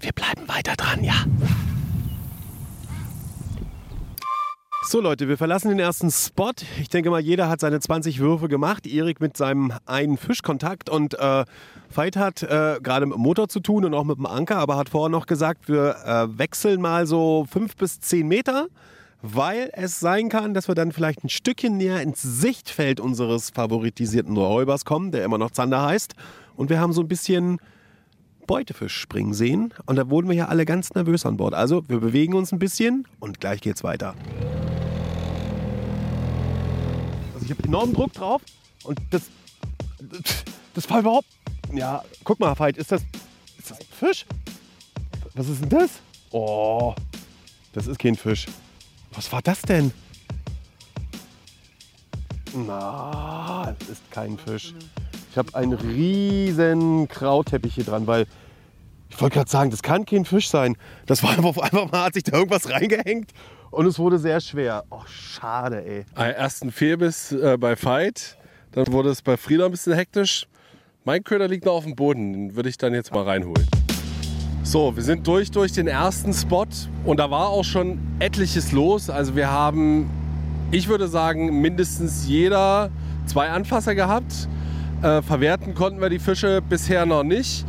Wir 0.00 0.12
bleiben 0.12 0.48
weiter 0.48 0.74
dran, 0.76 1.04
ja. 1.04 1.24
So 4.82 5.00
Leute, 5.00 5.28
wir 5.28 5.36
verlassen 5.36 5.68
den 5.68 5.78
ersten 5.78 6.10
Spot. 6.10 6.52
Ich 6.80 6.88
denke 6.88 7.10
mal, 7.10 7.20
jeder 7.20 7.48
hat 7.48 7.60
seine 7.60 7.78
20 7.80 8.18
Würfe 8.18 8.48
gemacht. 8.48 8.86
Erik 8.86 9.20
mit 9.20 9.36
seinem 9.36 9.72
einen 9.84 10.16
Fischkontakt 10.16 10.88
und 10.88 11.18
äh, 11.18 11.44
Veit 11.92 12.16
hat 12.16 12.42
äh, 12.42 12.78
gerade 12.82 13.06
mit 13.06 13.16
dem 13.16 13.22
Motor 13.22 13.48
zu 13.48 13.60
tun 13.60 13.84
und 13.84 13.94
auch 13.94 14.04
mit 14.04 14.16
dem 14.16 14.26
Anker, 14.26 14.58
aber 14.58 14.76
hat 14.76 14.88
vorher 14.88 15.08
noch 15.08 15.26
gesagt, 15.26 15.68
wir 15.68 15.96
äh, 16.04 16.38
wechseln 16.38 16.80
mal 16.80 17.06
so 17.06 17.46
5 17.50 17.76
bis 17.76 18.00
10 18.00 18.28
Meter, 18.28 18.68
weil 19.22 19.70
es 19.72 19.98
sein 19.98 20.28
kann, 20.28 20.54
dass 20.54 20.68
wir 20.68 20.76
dann 20.76 20.92
vielleicht 20.92 21.24
ein 21.24 21.28
Stückchen 21.28 21.76
näher 21.76 22.00
ins 22.00 22.22
Sichtfeld 22.22 23.00
unseres 23.00 23.50
favoritisierten 23.50 24.36
Räubers 24.36 24.84
kommen, 24.84 25.10
der 25.10 25.24
immer 25.24 25.36
noch 25.36 25.50
Zander 25.50 25.82
heißt. 25.82 26.14
Und 26.56 26.70
wir 26.70 26.80
haben 26.80 26.92
so 26.92 27.00
ein 27.00 27.08
bisschen 27.08 27.58
Beutefisch 28.46 28.96
springen 28.96 29.32
sehen 29.32 29.74
und 29.86 29.96
da 29.96 30.10
wurden 30.10 30.28
wir 30.28 30.34
ja 30.34 30.46
alle 30.46 30.64
ganz 30.64 30.94
nervös 30.94 31.24
an 31.26 31.36
Bord. 31.36 31.54
Also 31.54 31.88
wir 31.88 32.00
bewegen 32.00 32.34
uns 32.34 32.52
ein 32.52 32.58
bisschen 32.58 33.06
und 33.20 33.40
gleich 33.40 33.60
geht's 33.60 33.84
weiter. 33.84 34.14
Also 37.34 37.44
ich 37.44 37.50
habe 37.50 37.62
enormen 37.62 37.94
Druck 37.94 38.12
drauf 38.12 38.42
und 38.84 39.00
das, 39.10 39.22
das 40.74 40.90
war 40.90 41.00
überhaupt. 41.00 41.26
Ja, 41.72 42.02
guck 42.24 42.40
mal, 42.40 42.58
Veit, 42.58 42.76
ist 42.76 42.90
das, 42.90 43.02
ist 43.58 43.70
das 43.70 43.80
ein 43.80 43.86
Fisch? 43.90 44.26
Was 45.34 45.48
ist 45.48 45.62
denn 45.62 45.68
das? 45.68 45.90
Oh, 46.32 46.94
das 47.72 47.86
ist 47.86 47.98
kein 47.98 48.16
Fisch. 48.16 48.46
Was 49.12 49.30
war 49.32 49.40
das 49.42 49.62
denn? 49.62 49.92
Na, 52.54 53.74
das 53.78 53.88
ist 53.88 54.10
kein 54.10 54.36
Fisch. 54.36 54.74
Ich 55.30 55.38
habe 55.38 55.54
einen 55.54 55.74
riesen 55.74 57.06
Krautteppich 57.06 57.76
hier 57.76 57.84
dran, 57.84 58.08
weil 58.08 58.26
ich 59.08 59.20
wollte 59.20 59.34
gerade 59.34 59.50
sagen, 59.50 59.70
das 59.70 59.82
kann 59.82 60.04
kein 60.04 60.24
Fisch 60.24 60.48
sein. 60.48 60.76
Das 61.06 61.22
war 61.22 61.30
einfach, 61.36 61.56
einfach 61.62 61.90
mal, 61.90 62.04
hat 62.04 62.14
sich 62.14 62.24
da 62.24 62.36
irgendwas 62.36 62.68
reingehängt 62.68 63.30
und 63.70 63.86
es 63.86 63.98
wurde 64.00 64.18
sehr 64.18 64.40
schwer. 64.40 64.84
Oh, 64.90 65.02
schade, 65.06 65.84
ey. 65.84 66.04
Ersten 66.16 66.72
Fehlbiss 66.72 67.30
äh, 67.30 67.56
bei 67.56 67.80
Veit. 67.80 68.36
Dann 68.72 68.88
wurde 68.88 69.10
es 69.10 69.22
bei 69.22 69.36
Frieda 69.36 69.66
ein 69.66 69.70
bisschen 69.70 69.94
hektisch. 69.94 70.46
Mein 71.06 71.24
Köder 71.24 71.48
liegt 71.48 71.64
noch 71.64 71.72
auf 71.72 71.84
dem 71.84 71.96
Boden. 71.96 72.34
Den 72.34 72.56
würde 72.56 72.68
ich 72.68 72.76
dann 72.76 72.92
jetzt 72.92 73.10
mal 73.14 73.22
reinholen. 73.22 73.66
So, 74.62 74.94
wir 74.94 75.02
sind 75.02 75.26
durch 75.26 75.50
durch 75.50 75.72
den 75.72 75.86
ersten 75.86 76.34
Spot 76.34 76.66
und 77.06 77.18
da 77.18 77.30
war 77.30 77.48
auch 77.48 77.64
schon 77.64 77.98
etliches 78.18 78.70
los. 78.72 79.08
Also 79.08 79.34
wir 79.34 79.50
haben, 79.50 80.10
ich 80.70 80.88
würde 80.88 81.08
sagen, 81.08 81.62
mindestens 81.62 82.28
jeder 82.28 82.90
zwei 83.24 83.48
Anfasser 83.48 83.94
gehabt. 83.94 84.46
Äh, 85.00 85.22
verwerten 85.22 85.74
konnten 85.74 86.02
wir 86.02 86.10
die 86.10 86.18
Fische 86.18 86.60
bisher 86.60 87.06
noch 87.06 87.22
nicht. 87.22 87.64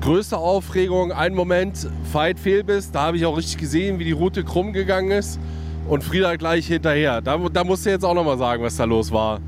Größte 0.00 0.38
Aufregung, 0.38 1.10
ein 1.10 1.34
Moment, 1.34 1.88
Fight 2.12 2.38
Fehlbiss. 2.38 2.92
Da 2.92 3.02
habe 3.06 3.16
ich 3.16 3.26
auch 3.26 3.36
richtig 3.36 3.58
gesehen, 3.58 3.98
wie 3.98 4.04
die 4.04 4.12
Route 4.12 4.44
krumm 4.44 4.72
gegangen 4.72 5.10
ist. 5.10 5.40
Und 5.88 6.04
Frieda 6.04 6.36
gleich 6.36 6.68
hinterher. 6.68 7.20
Da, 7.22 7.36
da 7.36 7.64
musst 7.64 7.84
du 7.86 7.90
jetzt 7.90 8.04
auch 8.04 8.14
noch 8.14 8.24
mal 8.24 8.38
sagen, 8.38 8.62
was 8.62 8.76
da 8.76 8.84
los 8.84 9.10
war. 9.10 9.40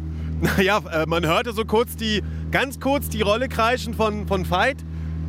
Naja, 0.42 0.82
äh, 0.92 1.06
man 1.06 1.25
hörte 1.25 1.52
so 1.52 1.64
kurz 1.64 1.94
die, 1.94 2.20
ganz 2.50 2.80
kurz 2.80 3.08
die 3.08 3.22
Rolle 3.22 3.49
kreischen 3.49 3.94
von, 3.94 4.26
von 4.26 4.50
Veit. 4.50 4.78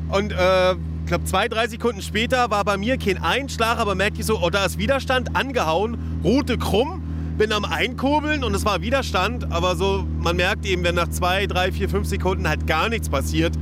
Und 0.09 0.31
äh, 0.31 0.71
ich 0.71 1.07
glaube, 1.07 1.25
zwei, 1.25 1.47
drei 1.47 1.67
Sekunden 1.67 2.01
später 2.01 2.49
war 2.49 2.65
bei 2.65 2.77
mir 2.77 2.97
kein 2.97 3.21
Einschlag, 3.21 3.77
aber 3.77 3.93
merkte 3.93 4.21
ich 4.21 4.25
so, 4.25 4.41
oh, 4.41 4.49
da 4.49 4.65
ist 4.65 4.79
Widerstand, 4.79 5.35
angehauen, 5.35 6.19
Route 6.23 6.57
krumm, 6.57 7.03
bin 7.37 7.51
am 7.51 7.63
Einkurbeln 7.63 8.43
und 8.43 8.55
es 8.55 8.65
war 8.65 8.81
Widerstand, 8.81 9.51
aber 9.51 9.75
so, 9.75 10.03
man 10.19 10.35
merkt 10.35 10.65
eben, 10.65 10.83
wenn 10.83 10.95
nach 10.95 11.09
zwei, 11.09 11.45
drei, 11.45 11.71
vier, 11.71 11.89
fünf 11.89 12.07
Sekunden 12.07 12.47
halt 12.47 12.65
gar 12.65 12.89
nichts 12.89 13.09
passiert, 13.09 13.53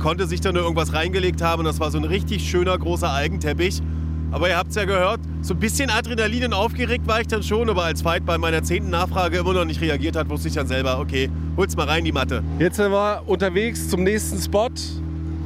konnte 0.00 0.26
sich 0.26 0.42
da 0.42 0.52
nur 0.52 0.62
irgendwas 0.62 0.92
reingelegt 0.92 1.40
haben 1.40 1.60
und 1.60 1.66
das 1.66 1.80
war 1.80 1.90
so 1.90 1.98
ein 1.98 2.04
richtig 2.04 2.48
schöner, 2.48 2.76
großer 2.76 3.08
Algenteppich. 3.08 3.80
Aber 4.32 4.48
ihr 4.48 4.56
habt 4.56 4.70
es 4.70 4.76
ja 4.76 4.84
gehört, 4.84 5.20
so 5.42 5.54
ein 5.54 5.60
bisschen 5.60 5.90
Adrenalin 5.90 6.44
und 6.44 6.52
aufgeregt 6.52 7.06
war 7.08 7.20
ich 7.20 7.26
dann 7.26 7.42
schon, 7.42 7.68
aber 7.68 7.84
als 7.84 8.04
Veit 8.04 8.24
bei 8.24 8.38
meiner 8.38 8.62
zehnten 8.62 8.90
Nachfrage 8.90 9.38
immer 9.38 9.52
noch 9.52 9.64
nicht 9.64 9.80
reagiert 9.80 10.14
hat, 10.14 10.28
wusste 10.28 10.48
ich 10.48 10.54
dann 10.54 10.68
selber, 10.68 11.00
okay, 11.00 11.28
hol's 11.56 11.76
mal 11.76 11.86
rein, 11.88 12.04
die 12.04 12.12
Matte. 12.12 12.42
Jetzt 12.60 12.76
sind 12.76 12.92
wir 12.92 13.22
unterwegs 13.26 13.88
zum 13.88 14.04
nächsten 14.04 14.40
Spot. 14.40 14.68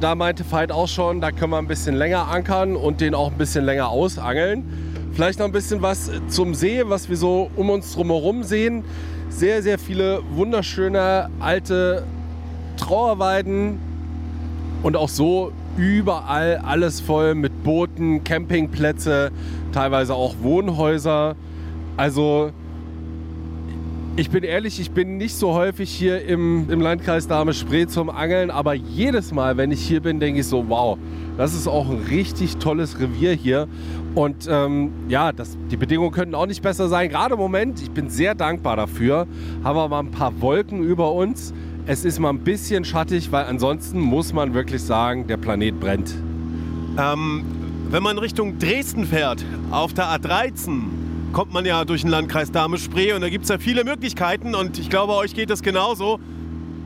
Da 0.01 0.13
meinte 0.13 0.43
Veit 0.51 0.71
auch 0.71 0.87
schon, 0.87 1.19
da 1.19 1.31
können 1.31 1.51
wir 1.51 1.57
ein 1.57 1.67
bisschen 1.67 1.95
länger 1.95 2.27
ankern 2.27 2.75
und 2.75 3.01
den 3.01 3.15
auch 3.15 3.31
ein 3.31 3.37
bisschen 3.37 3.65
länger 3.65 3.89
ausangeln. 3.89 4.63
Vielleicht 5.13 5.39
noch 5.39 5.45
ein 5.45 5.51
bisschen 5.51 5.81
was 5.81 6.11
zum 6.27 6.53
See, 6.53 6.83
was 6.85 7.09
wir 7.09 7.17
so 7.17 7.49
um 7.55 7.71
uns 7.71 7.93
drumherum 7.93 8.43
sehen. 8.43 8.83
Sehr, 9.29 9.63
sehr 9.63 9.79
viele 9.79 10.21
wunderschöne 10.35 11.29
alte 11.39 12.03
Trauerweiden 12.77 13.79
und 14.83 14.95
auch 14.95 15.09
so 15.09 15.51
überall 15.77 16.57
alles 16.57 17.01
voll 17.01 17.35
mit 17.35 17.63
Booten, 17.63 18.23
Campingplätze, 18.23 19.31
teilweise 19.71 20.13
auch 20.13 20.35
Wohnhäuser. 20.41 21.35
Also 21.97 22.51
ich 24.17 24.29
bin 24.29 24.45
ehrlich, 24.45 24.79
ich 24.79 24.91
bin 24.91 25.17
nicht 25.17 25.35
so 25.35 25.53
häufig 25.53 25.89
hier 25.89 26.23
im, 26.23 26.69
im 26.69 26.79
Landkreis 26.79 27.27
Dahme-Spree 27.27 27.87
zum 27.87 28.09
Angeln, 28.09 28.49
aber 28.49 28.73
jedes 28.73 29.33
Mal, 29.33 29.57
wenn 29.57 29.71
ich 29.71 29.81
hier 29.81 29.99
bin, 30.01 30.21
denke 30.21 30.39
ich 30.39 30.47
so, 30.47 30.69
wow, 30.69 30.97
das 31.37 31.53
ist 31.53 31.67
auch 31.67 31.89
ein 31.89 32.01
richtig 32.09 32.55
tolles 32.55 32.97
Revier 32.97 33.33
hier. 33.33 33.67
Und 34.13 34.47
ähm, 34.49 34.91
ja, 35.09 35.33
das, 35.33 35.57
die 35.69 35.75
Bedingungen 35.75 36.11
könnten 36.11 36.33
auch 36.33 36.45
nicht 36.45 36.61
besser 36.61 36.87
sein. 36.87 37.09
Gerade 37.09 37.33
im 37.33 37.39
Moment, 37.41 37.81
ich 37.81 37.91
bin 37.91 38.09
sehr 38.09 38.35
dankbar 38.35 38.77
dafür, 38.77 39.27
haben 39.65 39.75
wir 39.77 39.89
mal 39.89 39.99
ein 39.99 40.11
paar 40.11 40.39
Wolken 40.39 40.81
über 40.81 41.11
uns. 41.11 41.53
Es 41.87 42.03
ist 42.03 42.17
mal 42.17 42.29
ein 42.29 42.39
bisschen 42.39 42.83
schattig, 42.83 43.31
weil 43.31 43.45
ansonsten 43.45 43.99
muss 43.99 44.33
man 44.33 44.55
wirklich 44.55 44.81
sagen, 44.81 45.27
der 45.27 45.37
Planet 45.37 45.79
brennt. 45.79 46.15
Ähm, 46.97 47.43
wenn 47.91 48.01
man 48.01 48.17
Richtung 48.17 48.57
Dresden 48.57 49.05
fährt, 49.05 49.45
auf 49.69 49.93
der 49.93 50.05
A13, 50.05 50.81
kommt 51.31 51.53
man 51.53 51.63
ja 51.63 51.85
durch 51.85 52.01
den 52.01 52.09
Landkreis 52.09 52.51
Dahme-Spree 52.51 53.13
und 53.13 53.21
da 53.21 53.29
gibt 53.29 53.43
es 53.43 53.49
ja 53.49 53.59
viele 53.59 53.83
Möglichkeiten 53.83 54.55
und 54.55 54.79
ich 54.79 54.89
glaube, 54.89 55.13
euch 55.13 55.35
geht 55.35 55.51
es 55.51 55.61
genauso. 55.61 56.19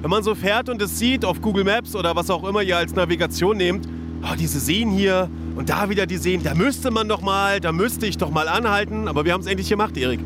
Wenn 0.02 0.10
man 0.10 0.22
so 0.24 0.36
fährt 0.36 0.68
und 0.68 0.82
es 0.82 1.00
sieht 1.00 1.24
auf 1.24 1.40
Google 1.40 1.64
Maps 1.64 1.96
oder 1.96 2.14
was 2.18 2.30
auch 2.30 2.44
immer 2.44 2.62
ihr 2.62 2.76
als 2.76 2.94
Navigation 2.94 3.56
nehmt, 3.56 3.88
oh, 4.22 4.36
diese 4.38 4.60
Seen 4.60 4.92
hier 4.92 5.30
und 5.56 5.70
da 5.70 5.90
wieder 5.90 6.08
die 6.08 6.18
Seen, 6.18 6.44
da 6.44 6.54
müsste 6.56 6.92
man 6.92 7.08
doch 7.08 7.22
mal, 7.22 7.62
da 7.62 7.72
müsste 7.72 8.06
ich 8.06 8.18
doch 8.18 8.32
mal 8.32 8.50
anhalten, 8.50 9.08
aber 9.08 9.24
wir 9.24 9.32
haben 9.32 9.42
es 9.42 9.48
endlich 9.48 9.70
gemacht, 9.70 9.96
Erik. 9.96 10.20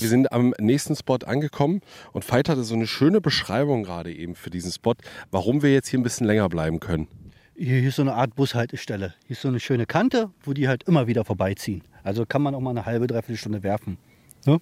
Wir 0.00 0.08
sind 0.08 0.30
am 0.32 0.54
nächsten 0.60 0.94
Spot 0.94 1.18
angekommen 1.26 1.80
und 2.12 2.30
Veit 2.30 2.48
hatte 2.48 2.62
so 2.62 2.74
eine 2.74 2.86
schöne 2.86 3.20
Beschreibung 3.20 3.82
gerade 3.82 4.12
eben 4.12 4.36
für 4.36 4.50
diesen 4.50 4.70
Spot, 4.70 4.94
warum 5.32 5.62
wir 5.62 5.72
jetzt 5.72 5.88
hier 5.88 5.98
ein 5.98 6.04
bisschen 6.04 6.26
länger 6.26 6.48
bleiben 6.48 6.78
können. 6.78 7.08
Hier 7.56 7.82
ist 7.82 7.96
so 7.96 8.02
eine 8.02 8.14
Art 8.14 8.36
Bushaltestelle. 8.36 9.14
Hier 9.26 9.34
ist 9.34 9.42
so 9.42 9.48
eine 9.48 9.58
schöne 9.58 9.86
Kante, 9.86 10.30
wo 10.44 10.52
die 10.52 10.68
halt 10.68 10.84
immer 10.84 11.08
wieder 11.08 11.24
vorbeiziehen. 11.24 11.82
Also 12.04 12.24
kann 12.24 12.42
man 12.42 12.54
auch 12.54 12.60
mal 12.60 12.70
eine 12.70 12.86
halbe, 12.86 13.08
dreiviertel 13.08 13.36
Stunde 13.36 13.64
werfen. 13.64 13.98
Ne? 14.46 14.60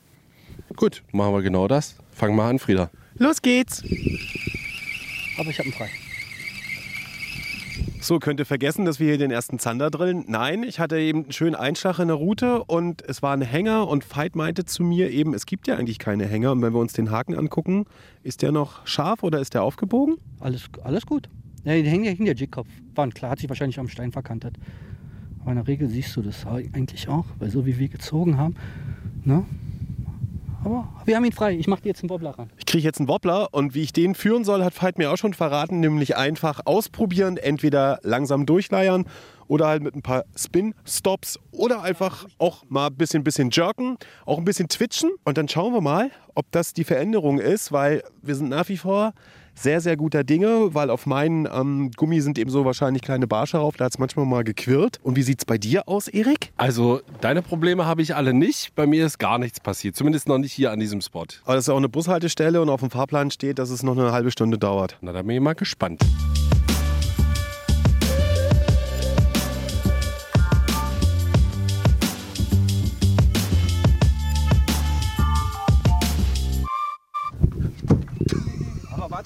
Gut, 0.75 1.03
machen 1.13 1.35
wir 1.35 1.43
genau 1.43 1.69
das. 1.69 1.97
Fangen 2.13 2.37
wir 2.37 2.45
an, 2.45 2.59
Frieda. 2.59 2.91
Los 3.19 3.43
geht's! 3.43 3.83
Aber 5.39 5.51
ich 5.51 5.59
habe 5.59 5.69
einen 5.69 5.73
frei. 5.73 5.91
So, 8.07 8.21
könnt 8.21 8.41
vergessen, 8.47 8.85
dass 8.85 9.01
wir 9.01 9.09
hier 9.09 9.19
den 9.19 9.33
ersten 9.33 9.59
Zander 9.59 9.91
drillen? 9.91 10.27
Nein, 10.29 10.63
ich 10.63 10.79
hatte 10.79 10.97
eben 10.97 11.25
einen 11.25 11.33
schönen 11.33 11.57
Einschlag 11.57 11.99
in 11.99 12.07
der 12.07 12.17
Route 12.17 12.63
und 12.63 13.03
es 13.03 13.21
war 13.21 13.33
ein 13.33 13.43
Hänger 13.43 13.89
und 13.89 14.05
Veit 14.17 14.37
meinte 14.37 14.65
zu 14.65 14.85
mir 14.85 15.11
eben, 15.11 15.35
es 15.35 15.45
gibt 15.45 15.67
ja 15.67 15.75
eigentlich 15.75 15.99
keine 15.99 16.25
Hänger. 16.25 16.53
Und 16.53 16.63
wenn 16.63 16.73
wir 16.73 16.79
uns 16.79 16.93
den 16.93 17.11
Haken 17.11 17.35
angucken, 17.35 17.85
ist 18.23 18.43
der 18.43 18.53
noch 18.53 18.87
scharf 18.87 19.25
oder 19.25 19.41
ist 19.41 19.55
der 19.55 19.65
aufgebogen? 19.65 20.19
Alles, 20.39 20.67
alles 20.85 21.05
gut. 21.05 21.29
Ja, 21.65 21.75
die 21.75 21.83
hängen 21.83 22.05
ja 22.05 22.11
hinter 22.11 22.27
der 22.27 22.37
Jigkopf. 22.37 22.69
War 22.95 23.09
klar, 23.09 23.33
hat 23.33 23.41
sich 23.41 23.49
wahrscheinlich 23.49 23.81
am 23.81 23.89
Stein 23.89 24.13
verkantet. 24.13 24.55
Aber 25.41 25.51
in 25.51 25.57
der 25.57 25.67
Regel 25.67 25.89
siehst 25.89 26.15
du 26.15 26.23
das 26.23 26.47
eigentlich 26.47 27.09
auch, 27.09 27.27
weil 27.41 27.51
so 27.51 27.67
wie 27.67 27.77
wir 27.77 27.89
gezogen 27.89 28.37
haben. 28.37 28.55
Ne? 29.25 29.45
Aber 30.67 30.89
wir 31.05 31.15
haben 31.15 31.25
ihn 31.25 31.31
frei. 31.31 31.55
Ich 31.55 31.69
mache 31.69 31.83
dir 31.83 31.91
jetzt 31.91 32.03
einen 32.03 32.11
Wobbler 32.11 32.31
ran. 32.31 32.51
Ich 32.59 32.67
kriege 32.67 32.83
jetzt 32.83 32.99
einen 32.99 33.07
Wobbler 33.07 33.55
und 33.55 33.77
wie 33.77 33.83
ich 33.83 33.93
den 33.93 34.17
führen 34.17 34.43
soll, 34.45 34.65
hat 34.65 34.83
Veit 34.83 34.99
mir 34.99 35.13
auch 35.13 35.17
schon 35.17 35.33
verraten, 35.33 35.79
nämlich 35.79 36.17
einfach 36.17 36.61
ausprobieren, 36.65 37.37
entweder 37.37 38.01
langsam 38.03 38.47
durchleiern 38.47 39.05
oder 39.47 39.69
halt 39.69 39.85
mit 39.85 39.95
ein 39.95 40.03
paar 40.03 40.25
Spin-Stops 40.35 41.39
oder 41.53 41.83
einfach 41.83 42.27
auch 42.39 42.65
mal 42.69 42.89
ein 42.89 42.97
bisschen, 42.97 43.23
bisschen 43.23 43.51
jerken, 43.51 43.97
auch 44.25 44.39
ein 44.39 44.45
bisschen 44.45 44.69
twitchen 44.69 45.13
und 45.23 45.39
dann 45.39 45.49
schauen 45.49 45.73
wir 45.73 45.81
mal, 45.81 46.11
ob 46.35 46.51
das 46.51 46.73
die 46.73 46.83
Veränderung 46.83 47.39
ist, 47.39 47.71
weil 47.71 48.03
wir 48.23 48.35
sind 48.35 48.49
nach 48.49 48.69
wie 48.69 48.77
vor 48.77 49.15
sehr, 49.57 49.81
sehr 49.81 49.97
guter 49.97 50.23
Dinge, 50.23 50.75
weil 50.75 50.91
auf 50.91 51.07
meinen 51.07 51.49
ähm, 51.53 51.91
Gummi 51.97 52.21
sind 52.21 52.39
eben 52.39 52.51
so 52.51 52.65
wahrscheinlich 52.65 53.03
kleine 53.03 53.27
Barsche 53.27 53.57
drauf, 53.57 53.77
da 53.77 53.87
hat 53.87 53.93
es 53.93 53.99
manchmal 53.99 54.27
mal 54.27 54.45
gequirlt. 54.45 55.01
Und 55.03 55.17
wie 55.17 55.23
sieht 55.23 55.41
es 55.41 55.45
bei 55.45 55.59
dir 55.59 55.89
aus, 55.89 56.09
Erik? 56.09 56.53
Also, 56.57 57.01
deine 57.21 57.43
Probleme 57.43 57.87
habe 57.87 58.03
ich 58.03 58.15
alle 58.15 58.35
nicht. 58.35 58.75
Bei 58.75 58.87
mir 58.87 59.07
ist 59.07 59.19
gar 59.19 59.39
nichts 59.39 59.61
passiert. 59.61 59.97
Zumindest 59.97 60.29
noch 60.29 60.39
nicht 60.39 60.53
hier 60.53 60.71
an 60.71 60.81
diesem 60.81 61.01
Spot. 61.01 61.27
Aber 61.45 61.55
das 61.55 61.65
ist 61.65 61.69
ja 61.69 61.75
auch 61.75 61.79
eine 61.79 61.89
Bushaltestelle 61.89 62.61
und 62.61 62.69
auf 62.69 62.81
dem 62.81 62.91
Fahrplan 62.91 63.31
steht, 63.31 63.59
dass 63.59 63.71
es 63.71 63.83
noch 63.83 63.97
eine 63.97 64.13
halbe 64.13 64.31
Stunde 64.31 64.59
dauert. 64.59 64.99
Na, 65.01 65.13
da 65.13 65.23
bin 65.23 65.37
ich 65.37 65.41
mal 65.41 65.55
gespannt. 65.55 66.03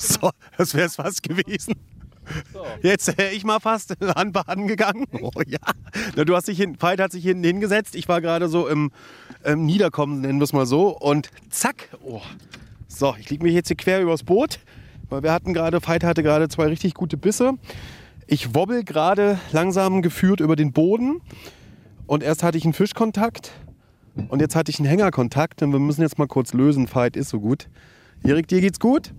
So, 0.21 0.31
das 0.57 0.75
wäre 0.75 0.87
es 0.87 0.97
fast 0.97 1.23
gewesen. 1.23 1.75
Jetzt 2.83 3.19
wäre 3.19 3.33
ich 3.33 3.45
mal 3.45 3.61
fast 3.61 4.01
anbaden 4.17 4.67
gegangen. 4.67 5.07
Oh 5.23 5.43
ja. 5.47 5.59
Na, 6.17 6.25
du 6.25 6.35
hast 6.35 6.49
dich 6.49 6.57
hin, 6.57 6.77
Veit 6.81 7.01
hat 7.01 7.13
sich 7.13 7.25
hinten 7.25 7.45
hingesetzt. 7.45 7.95
Ich 7.95 8.09
war 8.09 8.21
gerade 8.21 8.49
so 8.49 8.67
im, 8.69 8.91
im 9.45 9.67
Niederkommen, 9.67 10.23
nennen 10.23 10.39
wir 10.39 10.45
es 10.45 10.53
mal 10.53 10.65
so. 10.65 10.97
Und 10.97 11.31
zack. 11.51 11.89
Oh. 12.03 12.23
So, 12.89 13.15
ich 13.19 13.29
liege 13.29 13.45
mich 13.45 13.53
jetzt 13.53 13.69
hier 13.69 13.77
quer 13.77 14.01
übers 14.01 14.23
Boot. 14.23 14.61
Weil 15.11 15.23
wir 15.23 15.33
hatten 15.33 15.53
gerade, 15.53 15.87
Veit 15.87 16.05
hatte 16.05 16.23
gerade 16.23 16.49
zwei 16.49 16.67
richtig 16.67 16.95
gute 16.95 17.17
Bisse. 17.17 17.55
Ich 18.27 18.55
wobbel 18.55 18.85
gerade 18.85 19.39
langsam 19.53 20.01
geführt 20.01 20.41
über 20.41 20.57
den 20.57 20.73
Boden. 20.73 21.21
Und 22.07 22.23
erst 22.23 22.43
hatte 22.43 22.57
ich 22.57 22.65
einen 22.65 22.73
Fischkontakt. 22.73 23.53
Und 24.29 24.41
jetzt 24.41 24.57
hatte 24.57 24.71
ich 24.71 24.79
einen 24.79 24.89
Hängerkontakt. 24.89 25.63
Und 25.63 25.73
wir 25.73 25.81
müssen 25.81 26.01
jetzt 26.01 26.19
mal 26.19 26.29
kurz 26.29 26.55
lösen. 26.55 26.89
Veit 26.93 27.17
ist 27.17 27.29
so 27.29 27.41
gut. 27.41 27.69
Erik, 28.23 28.49
dir 28.49 28.61
geht's 28.61 28.81
gut? 28.81 29.13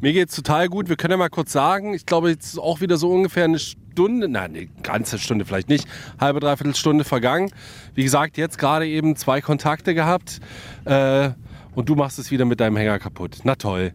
Mir 0.00 0.12
geht's 0.12 0.36
total 0.36 0.68
gut. 0.68 0.88
Wir 0.88 0.96
können 0.96 1.12
ja 1.12 1.16
mal 1.16 1.28
kurz 1.28 1.52
sagen, 1.52 1.92
ich 1.92 2.06
glaube, 2.06 2.30
jetzt 2.30 2.52
ist 2.52 2.58
auch 2.58 2.80
wieder 2.80 2.96
so 2.96 3.10
ungefähr 3.10 3.44
eine 3.44 3.58
Stunde, 3.58 4.28
nein, 4.28 4.54
eine 4.54 4.66
ganze 4.84 5.18
Stunde 5.18 5.44
vielleicht 5.44 5.68
nicht, 5.68 5.88
halbe, 6.20 6.38
dreiviertel 6.38 6.76
Stunde 6.76 7.02
vergangen. 7.02 7.50
Wie 7.94 8.04
gesagt, 8.04 8.36
jetzt 8.36 8.58
gerade 8.58 8.86
eben 8.86 9.16
zwei 9.16 9.40
Kontakte 9.40 9.94
gehabt 9.94 10.38
äh, 10.84 11.30
und 11.74 11.88
du 11.88 11.96
machst 11.96 12.20
es 12.20 12.30
wieder 12.30 12.44
mit 12.44 12.60
deinem 12.60 12.76
Hänger 12.76 13.00
kaputt. 13.00 13.38
Na 13.42 13.56
toll. 13.56 13.92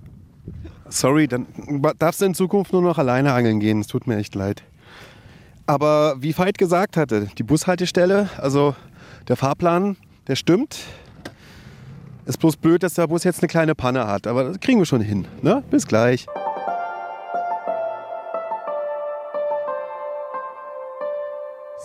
Sorry, 0.90 1.30
dann 1.30 1.48
darfst 1.98 2.20
du 2.20 2.26
in 2.26 2.34
Zukunft 2.34 2.74
nur 2.74 2.82
noch 2.82 2.98
alleine 2.98 3.32
angeln 3.32 3.62
gehen. 3.62 3.80
Es 3.80 3.88
tut 3.88 4.06
mir 4.06 4.18
echt 4.18 4.36
leid. 4.36 4.62
Aber 5.68 6.22
wie 6.22 6.38
Veit 6.38 6.58
gesagt 6.58 6.98
hatte, 6.98 7.30
die 7.38 7.44
Bushaltestelle, 7.44 8.30
also 8.38 8.76
der 9.30 9.38
Fahrplan, 9.38 9.96
der 10.28 10.36
stimmt. 10.36 10.80
Ist 12.26 12.40
bloß 12.40 12.58
blöd, 12.58 12.84
dass 12.84 12.94
der 12.94 13.08
Bus 13.08 13.24
jetzt 13.24 13.42
eine 13.42 13.50
kleine 13.50 13.76
Panne 13.76 14.08
hat. 14.08 14.28
Aber 14.28 14.46
das 14.46 14.60
kriegen 14.60 14.80
wir 14.80 14.86
schon 14.86 15.02
hin. 15.02 15.28
Ne? 15.42 15.64
Bis 15.70 15.86
gleich. 15.88 16.26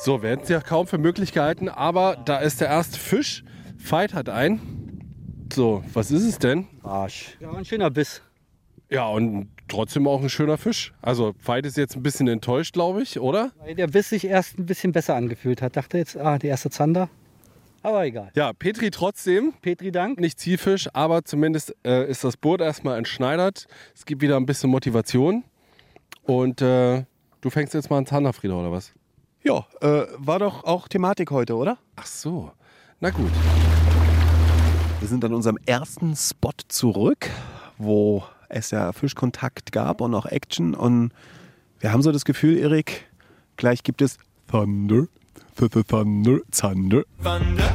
So, 0.00 0.23
wir 0.23 0.30
hätten 0.30 0.45
es 0.45 0.49
ja 0.49 0.61
kaum 0.61 0.87
für 0.87 0.99
Möglichkeiten, 0.99 1.68
aber 1.68 2.16
da 2.25 2.38
ist 2.38 2.61
der 2.61 2.68
erste 2.68 2.99
Fisch. 2.99 3.45
Veit 3.76 4.14
hat 4.14 4.28
einen. 4.28 5.49
So, 5.52 5.83
was 5.92 6.12
ist 6.12 6.23
es 6.23 6.38
denn? 6.38 6.68
Arsch. 6.85 7.37
Ja, 7.40 7.50
ein 7.52 7.64
schöner 7.64 7.90
Biss. 7.90 8.23
Ja, 8.90 9.09
und 9.09 9.49
trotzdem 9.66 10.07
auch 10.07 10.23
ein 10.23 10.30
schöner 10.30 10.57
Fisch. 10.57 10.95
Also, 11.02 11.35
Veit 11.45 11.66
ist 11.66 11.76
jetzt 11.76 11.97
ein 11.97 12.02
bisschen 12.02 12.28
enttäuscht, 12.28 12.75
glaube 12.75 13.02
ich, 13.02 13.18
oder? 13.18 13.50
Weil 13.59 13.75
der 13.75 13.88
Biss 13.88 14.11
sich 14.11 14.25
erst 14.25 14.59
ein 14.59 14.66
bisschen 14.66 14.92
besser 14.92 15.16
angefühlt 15.16 15.62
hat. 15.62 15.76
Dachte 15.76 15.99
jetzt, 15.99 16.16
ah, 16.16 16.38
der 16.38 16.50
erste 16.50 16.71
Zander. 16.71 17.11
Aber 17.88 18.04
egal. 18.04 18.30
Ja, 18.35 18.52
Petri 18.52 18.90
trotzdem. 18.90 19.54
Petri 19.62 19.90
Dank. 19.90 20.21
Nicht 20.21 20.38
Zielfisch, 20.38 20.90
aber 20.92 21.25
zumindest 21.25 21.75
äh, 21.87 22.07
ist 22.07 22.23
das 22.23 22.37
Boot 22.37 22.61
erstmal 22.61 22.99
entschneidert. 22.99 23.66
Es 23.95 24.04
gibt 24.04 24.21
wieder 24.21 24.37
ein 24.37 24.45
bisschen 24.45 24.68
Motivation. 24.68 25.42
Und 26.25 26.61
äh, 26.61 27.07
du 27.40 27.49
fängst 27.49 27.73
jetzt 27.73 27.88
mal 27.88 27.97
einen 27.97 28.04
Zander, 28.04 28.35
Frieda, 28.35 28.57
oder 28.57 28.71
was? 28.71 28.92
Ja, 29.42 29.66
äh, 29.80 30.07
war 30.18 30.38
doch 30.38 30.64
auch 30.64 30.87
Thematik 30.87 31.30
heute, 31.30 31.57
oder? 31.57 31.78
Ach 31.97 32.04
so. 32.04 32.52
Na 33.00 33.09
gut. 33.09 33.30
Wir 35.00 35.09
sind 35.09 35.25
an 35.25 35.33
unserem 35.33 35.57
ersten 35.64 36.14
Spot 36.14 36.50
zurück, 36.68 37.30
wo 37.78 38.23
es 38.50 38.71
ja 38.71 38.92
Fischkontakt 38.92 39.73
gab 39.73 40.02
und 40.02 40.14
auch 40.14 40.26
Action. 40.26 40.75
Und 40.75 41.12
wir 41.80 41.90
haben 41.90 42.02
so 42.02 42.12
das 42.12 42.26
Gefühl, 42.26 42.59
Erik, 42.59 43.09
gleich 43.57 43.83
gibt 43.83 44.02
es 44.02 44.18
Thunder, 44.47 45.07
Thunder, 45.59 46.38
Thunder, 46.53 47.03
Thunder. 47.21 47.75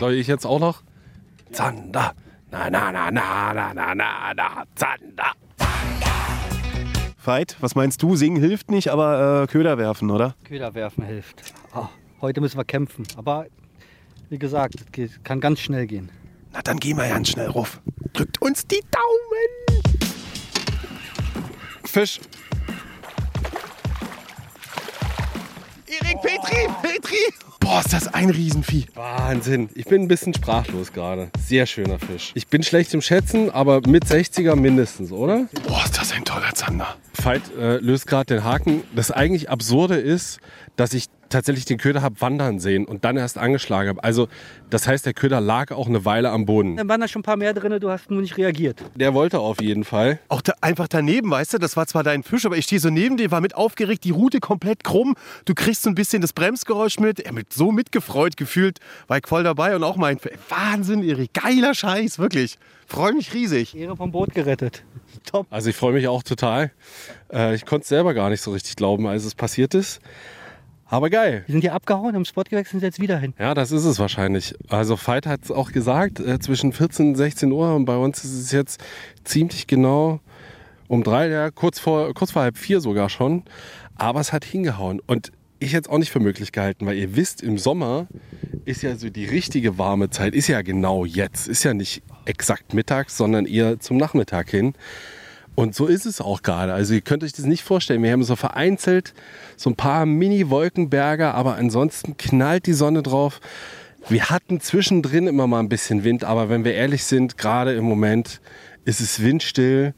Soll 0.00 0.14
ich 0.14 0.26
jetzt 0.26 0.46
auch 0.46 0.58
noch? 0.58 0.82
Zander. 1.52 2.14
Na, 2.50 2.70
na, 2.70 2.90
na, 2.90 3.10
na, 3.10 3.52
na, 3.52 3.74
na, 3.74 3.94
na, 3.94 4.32
na, 4.34 4.64
Zander. 4.74 5.32
Veit, 7.22 7.56
was 7.60 7.74
meinst 7.74 8.02
du? 8.02 8.16
Singen 8.16 8.40
hilft 8.40 8.70
nicht, 8.70 8.88
aber 8.88 9.42
äh, 9.42 9.46
Köder 9.46 9.76
werfen, 9.76 10.10
oder? 10.10 10.36
Köder 10.44 10.74
werfen 10.74 11.04
hilft. 11.04 11.42
Ah, 11.74 11.88
heute 12.22 12.40
müssen 12.40 12.56
wir 12.56 12.64
kämpfen. 12.64 13.06
Aber 13.16 13.44
wie 14.30 14.38
gesagt, 14.38 14.76
es 14.80 14.90
geht- 14.92 15.22
kann 15.22 15.40
ganz 15.40 15.60
schnell 15.60 15.86
gehen. 15.86 16.08
Na, 16.54 16.62
dann 16.62 16.78
gehen 16.78 16.96
wir 16.96 17.06
ganz 17.08 17.28
schnell 17.28 17.48
ruf. 17.50 17.80
Drückt 18.14 18.40
uns 18.40 18.66
die 18.66 18.80
Daumen. 18.90 19.82
Fisch. 21.84 22.20
Erik, 25.88 26.20
Petri, 26.20 26.66
Petri. 26.82 27.32
Boah, 27.60 27.78
ist 27.78 27.92
das 27.92 28.12
ein 28.12 28.30
Riesenvieh. 28.30 28.86
Wahnsinn. 28.94 29.68
Ich 29.76 29.84
bin 29.84 30.02
ein 30.02 30.08
bisschen 30.08 30.34
sprachlos 30.34 30.92
gerade. 30.92 31.30
Sehr 31.38 31.64
schöner 31.66 32.00
Fisch. 32.00 32.32
Ich 32.34 32.48
bin 32.48 32.64
schlecht 32.64 32.92
im 32.92 33.00
Schätzen, 33.00 33.50
aber 33.50 33.80
mit 33.86 34.04
60er 34.04 34.56
mindestens, 34.56 35.12
oder? 35.12 35.46
Boah, 35.66 35.84
ist 35.84 35.96
das 35.96 36.12
ein 36.12 36.24
toller 36.24 36.52
Zander. 36.54 36.96
Veit 37.22 37.42
äh, 37.56 37.76
löst 37.76 38.08
gerade 38.08 38.34
den 38.34 38.42
Haken. 38.42 38.82
Das 38.96 39.12
eigentlich 39.12 39.48
Absurde 39.48 39.94
ist, 39.94 40.40
dass 40.74 40.92
ich 40.92 41.06
tatsächlich 41.28 41.64
den 41.64 41.78
Köder 41.78 42.02
habe 42.02 42.20
wandern 42.20 42.58
sehen 42.58 42.84
und 42.84 43.04
dann 43.04 43.16
erst 43.16 43.38
angeschlagen 43.38 43.88
habe. 43.88 44.04
Also 44.04 44.28
das 44.70 44.86
heißt, 44.86 45.06
der 45.06 45.14
Köder 45.14 45.40
lag 45.40 45.72
auch 45.72 45.86
eine 45.86 46.04
Weile 46.04 46.30
am 46.30 46.46
Boden. 46.46 46.76
Dann 46.76 46.88
waren 46.88 47.00
da 47.00 47.08
schon 47.08 47.20
ein 47.20 47.24
paar 47.24 47.36
mehr 47.36 47.54
drin, 47.54 47.78
du 47.80 47.90
hast 47.90 48.10
nur 48.10 48.20
nicht 48.20 48.36
reagiert. 48.36 48.82
Der 48.94 49.14
wollte 49.14 49.40
auf 49.40 49.60
jeden 49.60 49.84
Fall. 49.84 50.18
Auch 50.28 50.42
da, 50.42 50.54
einfach 50.60 50.88
daneben, 50.88 51.30
weißt 51.30 51.54
du, 51.54 51.58
das 51.58 51.76
war 51.76 51.86
zwar 51.86 52.02
dein 52.02 52.22
Fisch, 52.22 52.46
aber 52.46 52.56
ich 52.56 52.64
stehe 52.64 52.80
so 52.80 52.90
neben 52.90 53.16
dir, 53.16 53.30
war 53.30 53.40
mit 53.40 53.54
aufgeregt, 53.54 54.04
die 54.04 54.10
Route 54.10 54.40
komplett 54.40 54.84
krumm. 54.84 55.14
Du 55.44 55.54
kriegst 55.54 55.82
so 55.82 55.90
ein 55.90 55.94
bisschen 55.94 56.22
das 56.22 56.32
Bremsgeräusch 56.32 56.98
mit. 56.98 57.20
Er 57.20 57.32
mit 57.32 57.52
so 57.52 57.72
mitgefreut 57.72 58.36
gefühlt, 58.36 58.78
war 59.08 59.18
ich 59.18 59.26
voll 59.26 59.44
dabei 59.44 59.76
und 59.76 59.84
auch 59.84 59.96
mein 59.96 60.18
Wahnsinn, 60.48 61.02
Erik, 61.02 61.32
geiler 61.34 61.74
Scheiß, 61.74 62.18
wirklich. 62.18 62.58
Freue 62.86 63.12
mich 63.14 63.34
riesig. 63.34 63.76
Ehre 63.76 63.96
vom 63.96 64.12
Boot 64.12 64.32
gerettet. 64.32 64.84
Top. 65.24 65.46
Also 65.50 65.70
ich 65.70 65.76
freue 65.76 65.92
mich 65.92 66.06
auch 66.06 66.22
total. 66.22 66.70
Äh, 67.32 67.54
ich 67.54 67.66
konnte 67.66 67.82
es 67.82 67.88
selber 67.88 68.14
gar 68.14 68.30
nicht 68.30 68.40
so 68.40 68.52
richtig 68.52 68.76
glauben, 68.76 69.06
als 69.06 69.24
es 69.24 69.34
passiert 69.34 69.74
ist. 69.74 70.00
Aber 70.88 71.10
geil. 71.10 71.42
Wir 71.46 71.52
sind 71.52 71.62
hier 71.62 71.74
abgehauen, 71.74 72.14
haben 72.14 72.24
Spot 72.24 72.44
gewechselt, 72.44 72.80
sind 72.80 72.82
jetzt 72.82 73.00
wieder 73.00 73.18
hin. 73.18 73.34
Ja, 73.38 73.54
das 73.54 73.72
ist 73.72 73.84
es 73.84 73.98
wahrscheinlich. 73.98 74.54
Also 74.68 74.96
Veit 74.96 75.26
hat 75.26 75.40
es 75.44 75.50
auch 75.50 75.72
gesagt, 75.72 76.20
äh, 76.20 76.38
zwischen 76.38 76.72
14 76.72 77.08
und 77.08 77.14
16 77.16 77.50
Uhr 77.50 77.74
und 77.74 77.84
bei 77.84 77.96
uns 77.96 78.24
ist 78.24 78.34
es 78.34 78.52
jetzt 78.52 78.82
ziemlich 79.24 79.66
genau 79.66 80.20
um 80.88 81.02
drei, 81.02 81.28
ja, 81.28 81.50
kurz 81.50 81.80
vor, 81.80 82.14
kurz 82.14 82.30
vor 82.30 82.42
halb 82.42 82.56
vier 82.56 82.80
sogar 82.80 83.08
schon. 83.08 83.42
Aber 83.96 84.20
es 84.20 84.32
hat 84.32 84.44
hingehauen. 84.44 85.00
Und 85.06 85.32
ich 85.58 85.72
hätte 85.72 85.88
es 85.88 85.92
auch 85.92 85.98
nicht 85.98 86.10
für 86.10 86.20
möglich 86.20 86.52
gehalten, 86.52 86.86
weil 86.86 86.96
ihr 86.96 87.16
wisst, 87.16 87.42
im 87.42 87.58
Sommer 87.58 88.06
ist 88.64 88.82
ja 88.82 88.96
so 88.96 89.10
die 89.10 89.24
richtige 89.24 89.78
warme 89.78 90.10
Zeit, 90.10 90.34
ist 90.34 90.48
ja 90.48 90.62
genau 90.62 91.04
jetzt. 91.04 91.48
Ist 91.48 91.64
ja 91.64 91.74
nicht 91.74 92.02
exakt 92.26 92.74
mittags, 92.74 93.16
sondern 93.16 93.46
eher 93.46 93.80
zum 93.80 93.96
Nachmittag 93.96 94.50
hin. 94.50 94.74
Und 95.56 95.74
so 95.74 95.86
ist 95.86 96.04
es 96.04 96.20
auch 96.20 96.42
gerade. 96.42 96.74
Also 96.74 96.92
ihr 96.92 97.00
könnt 97.00 97.24
euch 97.24 97.32
das 97.32 97.46
nicht 97.46 97.64
vorstellen. 97.64 98.02
Wir 98.02 98.12
haben 98.12 98.22
so 98.22 98.36
vereinzelt 98.36 99.14
so 99.56 99.70
ein 99.70 99.74
paar 99.74 100.04
Mini-Wolkenberge, 100.04 101.32
aber 101.32 101.56
ansonsten 101.56 102.16
knallt 102.18 102.66
die 102.66 102.74
Sonne 102.74 103.02
drauf. 103.02 103.40
Wir 104.08 104.28
hatten 104.28 104.60
zwischendrin 104.60 105.26
immer 105.26 105.46
mal 105.46 105.60
ein 105.60 105.70
bisschen 105.70 106.04
Wind, 106.04 106.24
aber 106.24 106.50
wenn 106.50 106.64
wir 106.64 106.74
ehrlich 106.74 107.04
sind, 107.04 107.38
gerade 107.38 107.74
im 107.74 107.84
Moment 107.84 108.42
ist 108.84 109.00
es 109.00 109.22
windstill 109.22 109.94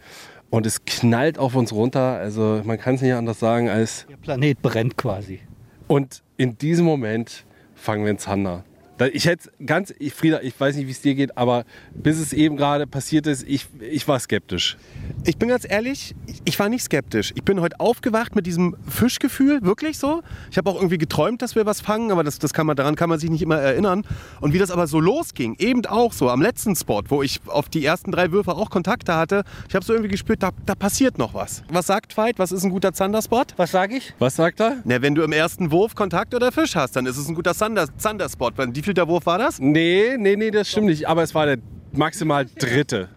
und 0.48 0.64
es 0.64 0.84
knallt 0.84 1.38
auf 1.38 1.56
uns 1.56 1.72
runter. 1.72 2.18
Also 2.18 2.62
man 2.64 2.78
kann 2.78 2.94
es 2.94 3.02
nicht 3.02 3.14
anders 3.14 3.40
sagen 3.40 3.68
als. 3.68 4.06
Der 4.08 4.16
Planet 4.16 4.62
brennt 4.62 4.96
quasi. 4.96 5.40
Und 5.88 6.22
in 6.36 6.56
diesem 6.56 6.86
Moment 6.86 7.44
fangen 7.74 8.04
wir 8.04 8.10
einen 8.10 8.18
Zander. 8.18 8.64
Ich 9.12 9.26
hätte 9.26 9.50
ganz, 9.64 9.94
ich, 9.98 10.12
Frieda, 10.12 10.40
ich 10.42 10.58
weiß 10.58 10.76
nicht, 10.76 10.86
wie 10.86 10.90
es 10.90 11.00
dir 11.00 11.14
geht, 11.14 11.36
aber 11.38 11.64
bis 11.94 12.18
es 12.18 12.32
eben 12.32 12.56
gerade 12.56 12.86
passiert 12.86 13.26
ist, 13.26 13.44
ich, 13.48 13.66
ich 13.80 14.06
war 14.08 14.18
skeptisch. 14.18 14.76
Ich 15.24 15.36
bin 15.36 15.48
ganz 15.48 15.64
ehrlich, 15.68 16.14
ich- 16.44 16.58
war 16.58 16.68
nicht 16.68 16.82
skeptisch. 16.82 17.32
Ich 17.36 17.44
bin 17.44 17.60
heute 17.60 17.78
aufgewacht 17.78 18.34
mit 18.34 18.44
diesem 18.44 18.74
Fischgefühl, 18.88 19.62
wirklich 19.62 19.96
so. 19.96 20.22
Ich 20.50 20.58
habe 20.58 20.68
auch 20.68 20.74
irgendwie 20.74 20.98
geträumt, 20.98 21.40
dass 21.40 21.54
wir 21.54 21.64
was 21.66 21.80
fangen, 21.80 22.10
aber 22.10 22.24
das, 22.24 22.40
das 22.40 22.52
kann 22.52 22.66
man, 22.66 22.74
daran 22.74 22.96
kann 22.96 23.08
man 23.08 23.20
sich 23.20 23.30
nicht 23.30 23.42
immer 23.42 23.58
erinnern. 23.58 24.04
Und 24.40 24.52
wie 24.54 24.58
das 24.58 24.72
aber 24.72 24.88
so 24.88 24.98
losging, 24.98 25.54
eben 25.60 25.86
auch 25.86 26.12
so 26.12 26.28
am 26.30 26.42
letzten 26.42 26.74
Spot, 26.74 27.02
wo 27.06 27.22
ich 27.22 27.38
auf 27.46 27.68
die 27.68 27.84
ersten 27.84 28.10
drei 28.10 28.32
Würfe 28.32 28.56
auch 28.56 28.70
Kontakte 28.70 29.14
hatte, 29.14 29.44
ich 29.68 29.74
habe 29.76 29.84
so 29.84 29.92
irgendwie 29.92 30.10
gespürt, 30.10 30.42
da, 30.42 30.50
da 30.66 30.74
passiert 30.74 31.16
noch 31.18 31.32
was. 31.34 31.62
Was 31.70 31.86
sagt 31.86 32.16
Veit? 32.16 32.40
Was 32.40 32.50
ist 32.50 32.64
ein 32.64 32.70
guter 32.70 32.92
Zanderspot? 32.92 33.54
Was 33.56 33.70
sage 33.70 33.96
ich? 33.98 34.12
Was 34.18 34.34
sagt 34.34 34.58
er? 34.60 34.78
Na, 34.84 35.00
wenn 35.00 35.14
du 35.14 35.22
im 35.22 35.30
ersten 35.30 35.70
Wurf 35.70 35.94
Kontakt 35.94 36.34
oder 36.34 36.50
Fisch 36.50 36.74
hast, 36.74 36.96
dann 36.96 37.06
ist 37.06 37.16
es 37.18 37.28
ein 37.28 37.36
guter 37.36 37.54
Zander, 37.54 37.86
Zanderspot. 37.96 38.54
Viel 38.87 38.87
der 38.96 39.08
Wurf 39.08 39.26
war 39.26 39.38
das? 39.38 39.58
Nee, 39.58 40.16
nee, 40.18 40.36
nee, 40.36 40.50
das 40.50 40.68
stimmt 40.68 40.86
nicht. 40.86 41.08
Aber 41.08 41.22
es 41.22 41.34
war 41.34 41.46
der 41.46 41.58
maximal 41.92 42.46
dritte. 42.46 43.08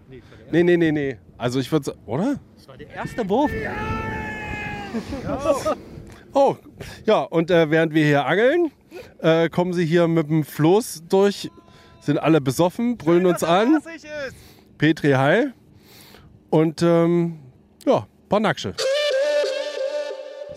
Nee, 0.51 0.63
nee, 0.63 0.78
nee, 0.78 0.92
nee. 0.92 1.18
Also 1.38 1.60
ich 1.60 1.72
würde 1.72 1.86
sagen, 1.86 2.00
oder? 2.06 2.40
Das 2.56 2.68
war 2.68 2.78
der 2.78 2.90
erste 2.90 3.28
Wurf. 3.30 3.51
Oh, 6.34 6.56
ja, 7.06 7.22
und 7.22 7.51
äh, 7.51 7.70
während 7.70 7.94
wir 7.94 8.06
hier 8.06 8.25
angeln, 8.25 8.72
äh, 9.20 9.50
kommen 9.50 9.74
sie 9.74 9.86
hier 9.86 10.08
mit 10.08 10.30
dem 10.30 10.44
Floß 10.44 11.04
durch, 11.10 11.50
sind 12.00 12.18
alle 12.18 12.42
besoffen, 12.42 12.98
brüllen 12.98 13.25
uns 13.25 13.44
an. 13.44 13.80
Petri 14.78 15.12
Heil. 15.12 15.54
Und 16.50 16.82
ähm, 16.82 17.40
ja, 17.86 18.08
paar 18.30 18.40
Nacksche. 18.40 18.75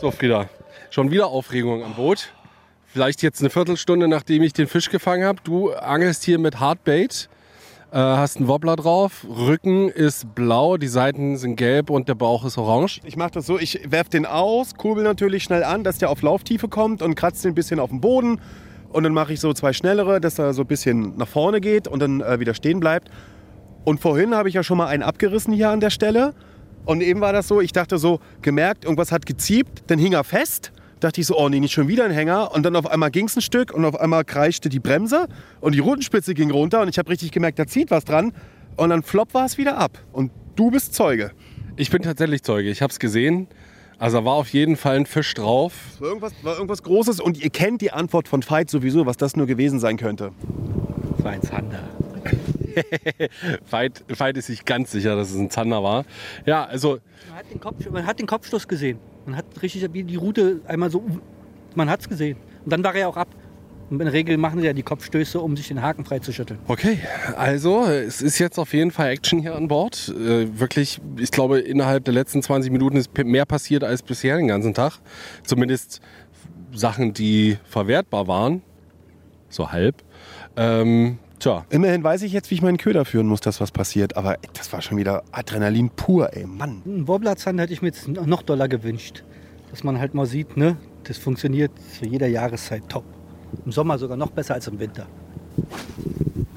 So, 0.00 0.10
Frieda, 0.10 0.48
schon 0.90 1.10
wieder 1.10 1.28
Aufregung 1.28 1.82
am 1.82 1.94
Boot. 1.94 2.32
Vielleicht 2.94 3.24
jetzt 3.24 3.40
eine 3.40 3.50
Viertelstunde, 3.50 4.06
nachdem 4.06 4.44
ich 4.44 4.52
den 4.52 4.68
Fisch 4.68 4.88
gefangen 4.88 5.24
habe. 5.24 5.40
Du 5.42 5.72
angelst 5.72 6.22
hier 6.22 6.38
mit 6.38 6.60
Hardbait, 6.60 7.28
äh, 7.90 7.96
hast 7.96 8.36
einen 8.36 8.46
Wobbler 8.46 8.76
drauf, 8.76 9.26
Rücken 9.28 9.88
ist 9.88 10.32
blau, 10.36 10.76
die 10.76 10.86
Seiten 10.86 11.36
sind 11.36 11.56
gelb 11.56 11.90
und 11.90 12.06
der 12.06 12.14
Bauch 12.14 12.44
ist 12.44 12.56
orange. 12.56 13.00
Ich 13.02 13.16
mache 13.16 13.32
das 13.32 13.46
so, 13.46 13.58
ich 13.58 13.80
werf 13.90 14.10
den 14.10 14.26
aus, 14.26 14.76
kurbel 14.76 15.02
natürlich 15.02 15.42
schnell 15.42 15.64
an, 15.64 15.82
dass 15.82 15.98
der 15.98 16.08
auf 16.08 16.22
Lauftiefe 16.22 16.68
kommt 16.68 17.02
und 17.02 17.16
kratze 17.16 17.42
den 17.42 17.50
ein 17.50 17.54
bisschen 17.56 17.80
auf 17.80 17.90
den 17.90 18.00
Boden. 18.00 18.40
Und 18.90 19.02
dann 19.02 19.12
mache 19.12 19.32
ich 19.32 19.40
so 19.40 19.52
zwei 19.52 19.72
schnellere, 19.72 20.20
dass 20.20 20.38
er 20.38 20.54
so 20.54 20.62
ein 20.62 20.68
bisschen 20.68 21.16
nach 21.16 21.26
vorne 21.26 21.60
geht 21.60 21.88
und 21.88 21.98
dann 21.98 22.20
äh, 22.20 22.38
wieder 22.38 22.54
stehen 22.54 22.78
bleibt. 22.78 23.10
Und 23.82 24.00
vorhin 24.00 24.36
habe 24.36 24.48
ich 24.48 24.54
ja 24.54 24.62
schon 24.62 24.78
mal 24.78 24.86
einen 24.86 25.02
abgerissen 25.02 25.52
hier 25.52 25.70
an 25.70 25.80
der 25.80 25.90
Stelle. 25.90 26.32
Und 26.84 27.00
eben 27.00 27.20
war 27.20 27.32
das 27.32 27.48
so, 27.48 27.60
ich 27.60 27.72
dachte 27.72 27.98
so, 27.98 28.20
gemerkt, 28.40 28.84
irgendwas 28.84 29.10
hat 29.10 29.26
geziebt, 29.26 29.82
dann 29.88 29.98
hing 29.98 30.12
er 30.12 30.22
fest. 30.22 30.70
Dachte 31.04 31.20
ich 31.20 31.26
so, 31.26 31.36
oh 31.36 31.50
nee, 31.50 31.60
nicht 31.60 31.74
schon 31.74 31.86
wieder 31.86 32.06
ein 32.06 32.12
Hänger. 32.12 32.52
Und 32.52 32.62
dann 32.62 32.74
auf 32.76 32.90
einmal 32.90 33.10
ging 33.10 33.26
es 33.26 33.36
ein 33.36 33.42
Stück 33.42 33.74
und 33.74 33.84
auf 33.84 34.00
einmal 34.00 34.24
kreischte 34.24 34.70
die 34.70 34.80
Bremse 34.80 35.28
und 35.60 35.74
die 35.74 35.80
Rutenspitze 35.80 36.32
ging 36.32 36.50
runter 36.50 36.80
und 36.80 36.88
ich 36.88 36.96
habe 36.96 37.10
richtig 37.10 37.30
gemerkt, 37.30 37.58
da 37.58 37.66
zieht 37.66 37.90
was 37.90 38.06
dran. 38.06 38.32
Und 38.76 38.88
dann 38.88 39.02
flop 39.02 39.34
war 39.34 39.44
es 39.44 39.58
wieder 39.58 39.76
ab. 39.76 39.98
Und 40.12 40.32
du 40.56 40.70
bist 40.70 40.94
Zeuge. 40.94 41.32
Ich 41.76 41.90
bin 41.90 42.00
tatsächlich 42.00 42.42
Zeuge, 42.42 42.70
ich 42.70 42.80
habe 42.80 42.90
es 42.90 42.98
gesehen. 42.98 43.48
Also 43.98 44.20
da 44.20 44.24
war 44.24 44.32
auf 44.32 44.48
jeden 44.48 44.78
Fall 44.78 44.96
ein 44.96 45.04
Fisch 45.04 45.34
drauf. 45.34 45.74
War 45.98 46.08
irgendwas, 46.08 46.32
war 46.40 46.54
irgendwas 46.54 46.82
Großes 46.82 47.20
und 47.20 47.36
ihr 47.36 47.50
kennt 47.50 47.82
die 47.82 47.92
Antwort 47.92 48.26
von 48.26 48.42
Veit 48.42 48.70
sowieso, 48.70 49.04
was 49.04 49.18
das 49.18 49.36
nur 49.36 49.46
gewesen 49.46 49.80
sein 49.80 49.98
könnte. 49.98 50.32
Das 51.16 51.22
war 51.22 51.32
ein 51.32 51.42
Zander. 51.42 51.82
Veit, 53.68 54.04
Veit 54.08 54.38
ist 54.38 54.46
sich 54.46 54.64
ganz 54.64 54.90
sicher, 54.90 55.16
dass 55.16 55.30
es 55.32 55.36
ein 55.36 55.50
Zander 55.50 55.82
war. 55.82 56.06
Ja, 56.46 56.64
also 56.64 56.98
Man 57.28 57.38
hat 57.38 57.50
den, 57.50 57.60
Kopf, 57.60 57.90
man 57.90 58.06
hat 58.06 58.18
den 58.18 58.26
Kopfstoß 58.26 58.66
gesehen. 58.66 58.98
Man 59.26 59.36
hat 59.36 59.46
richtig 59.62 59.90
die 59.92 60.16
Route 60.16 60.60
einmal 60.66 60.90
so. 60.90 61.04
Man 61.74 61.88
hat 61.88 62.00
es 62.00 62.08
gesehen. 62.08 62.36
Und 62.64 62.72
dann 62.72 62.84
war 62.84 62.94
er 62.94 63.08
auch 63.08 63.16
ab. 63.16 63.28
Und 63.90 64.00
in 64.00 64.06
der 64.06 64.12
Regel 64.12 64.36
machen 64.38 64.60
sie 64.60 64.66
ja 64.66 64.72
die 64.72 64.82
Kopfstöße, 64.82 65.38
um 65.40 65.56
sich 65.56 65.68
den 65.68 65.82
Haken 65.82 66.04
freizuschütteln. 66.04 66.58
Okay, 66.68 66.98
also 67.36 67.84
es 67.84 68.22
ist 68.22 68.38
jetzt 68.38 68.58
auf 68.58 68.72
jeden 68.72 68.90
Fall 68.90 69.10
Action 69.10 69.40
hier 69.40 69.54
an 69.54 69.68
Bord. 69.68 70.08
Äh, 70.08 70.58
wirklich, 70.58 71.00
ich 71.18 71.30
glaube, 71.30 71.60
innerhalb 71.60 72.04
der 72.04 72.14
letzten 72.14 72.42
20 72.42 72.72
Minuten 72.72 72.96
ist 72.96 73.10
mehr 73.24 73.44
passiert 73.44 73.84
als 73.84 74.02
bisher 74.02 74.38
den 74.38 74.48
ganzen 74.48 74.72
Tag. 74.72 75.00
Zumindest 75.44 76.00
Sachen, 76.72 77.12
die 77.12 77.58
verwertbar 77.64 78.26
waren. 78.26 78.62
So 79.48 79.70
halb. 79.70 80.02
Ähm, 80.56 81.18
tja, 81.38 81.64
Immerhin 81.70 82.02
weiß 82.02 82.22
ich 82.22 82.32
jetzt, 82.32 82.50
wie 82.50 82.54
ich 82.56 82.62
meinen 82.62 82.78
Köder 82.78 83.04
führen 83.04 83.26
muss, 83.26 83.40
dass 83.40 83.60
was 83.60 83.70
passiert. 83.70 84.16
Aber 84.16 84.34
ey, 84.34 84.48
das 84.52 84.72
war 84.72 84.82
schon 84.82 84.96
wieder 84.96 85.22
Adrenalin 85.32 85.90
pur, 85.90 86.34
ey, 86.34 86.46
Mann. 86.46 86.82
Einen 86.84 87.08
Wobblerzander 87.08 87.64
hätte 87.64 87.72
ich 87.72 87.82
mir 87.82 87.88
jetzt 87.88 88.08
noch 88.08 88.42
doller 88.42 88.68
gewünscht. 88.68 89.24
Dass 89.70 89.84
man 89.84 89.98
halt 89.98 90.14
mal 90.14 90.26
sieht, 90.26 90.56
ne, 90.56 90.76
das 91.04 91.18
funktioniert 91.18 91.72
zu 91.98 92.06
jeder 92.06 92.28
Jahreszeit 92.28 92.88
top. 92.88 93.04
Im 93.64 93.72
Sommer 93.72 93.98
sogar 93.98 94.16
noch 94.16 94.30
besser 94.30 94.54
als 94.54 94.68
im 94.68 94.78
Winter. 94.78 95.06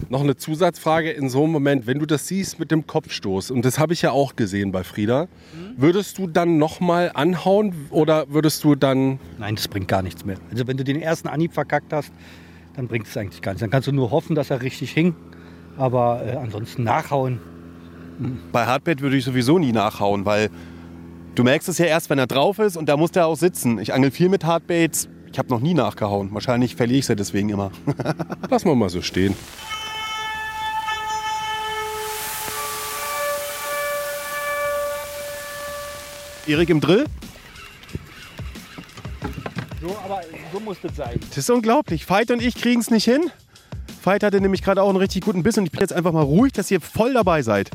noch 0.09 0.21
eine 0.21 0.35
Zusatzfrage 0.35 1.11
in 1.11 1.29
so 1.29 1.43
einem 1.43 1.51
Moment, 1.51 1.87
wenn 1.87 1.99
du 1.99 2.05
das 2.05 2.27
siehst 2.27 2.59
mit 2.59 2.71
dem 2.71 2.87
Kopfstoß, 2.87 3.51
und 3.51 3.65
das 3.65 3.79
habe 3.79 3.93
ich 3.93 4.01
ja 4.01 4.11
auch 4.11 4.35
gesehen 4.35 4.71
bei 4.71 4.83
Frieda, 4.83 5.27
würdest 5.75 6.17
du 6.17 6.27
dann 6.27 6.57
nochmal 6.57 7.11
anhauen 7.13 7.75
oder 7.89 8.29
würdest 8.29 8.63
du 8.63 8.75
dann 8.75 9.19
Nein, 9.37 9.55
das 9.55 9.67
bringt 9.67 9.87
gar 9.87 10.01
nichts 10.01 10.25
mehr. 10.25 10.37
Also 10.51 10.67
wenn 10.67 10.77
du 10.77 10.83
den 10.83 11.01
ersten 11.01 11.27
Anhieb 11.27 11.53
verkackt 11.53 11.93
hast, 11.93 12.11
dann 12.77 12.87
bringt 12.87 13.07
es 13.07 13.17
eigentlich 13.17 13.41
gar 13.41 13.51
nichts. 13.51 13.61
Dann 13.61 13.71
kannst 13.71 13.87
du 13.87 13.91
nur 13.91 14.11
hoffen, 14.11 14.35
dass 14.35 14.51
er 14.51 14.61
richtig 14.61 14.91
hing. 14.91 15.15
Aber 15.77 16.21
äh, 16.25 16.37
ansonsten 16.37 16.83
nachhauen. 16.83 17.39
Bei 18.51 18.65
Hardbait 18.65 19.01
würde 19.01 19.17
ich 19.17 19.25
sowieso 19.25 19.59
nie 19.59 19.71
nachhauen, 19.71 20.25
weil 20.25 20.49
du 21.35 21.43
merkst 21.43 21.69
es 21.69 21.79
ja 21.79 21.87
erst, 21.87 22.09
wenn 22.09 22.19
er 22.19 22.27
drauf 22.27 22.59
ist 22.59 22.77
und 22.77 22.87
da 22.87 22.95
muss 22.95 23.11
der 23.11 23.25
auch 23.25 23.35
sitzen. 23.35 23.79
Ich 23.79 23.93
angel 23.93 24.11
viel 24.11 24.29
mit 24.29 24.45
Hardbaits. 24.45 25.09
Ich 25.31 25.39
habe 25.39 25.49
noch 25.49 25.59
nie 25.59 25.73
nachgehauen. 25.73 26.31
Wahrscheinlich 26.33 26.75
verliere 26.75 26.99
ich 26.99 27.07
sie 27.07 27.15
deswegen 27.15 27.49
immer. 27.49 27.71
lassen 28.49 28.69
wir 28.69 28.75
mal 28.75 28.89
so 28.89 29.01
stehen. 29.01 29.35
Erik 36.45 36.69
im 36.69 36.79
Drill? 36.79 37.05
So, 39.81 39.95
aber 40.03 40.21
so 40.51 40.59
muss 40.59 40.77
das 40.81 40.95
sein. 40.95 41.19
Das 41.29 41.37
ist 41.37 41.49
unglaublich. 41.49 42.09
Veit 42.09 42.31
und 42.31 42.41
ich 42.41 42.55
kriegen 42.55 42.81
es 42.81 42.89
nicht 42.89 43.05
hin. 43.05 43.31
Veit 44.03 44.23
hatte 44.23 44.41
nämlich 44.41 44.63
gerade 44.63 44.81
auch 44.81 44.89
einen 44.89 44.97
richtig 44.97 45.23
guten 45.23 45.43
Biss 45.43 45.57
und 45.57 45.65
ich 45.65 45.71
bin 45.71 45.81
jetzt 45.81 45.93
einfach 45.93 46.11
mal 46.11 46.23
ruhig, 46.23 46.53
dass 46.53 46.71
ihr 46.71 46.81
voll 46.81 47.13
dabei 47.13 47.41
seid. 47.41 47.69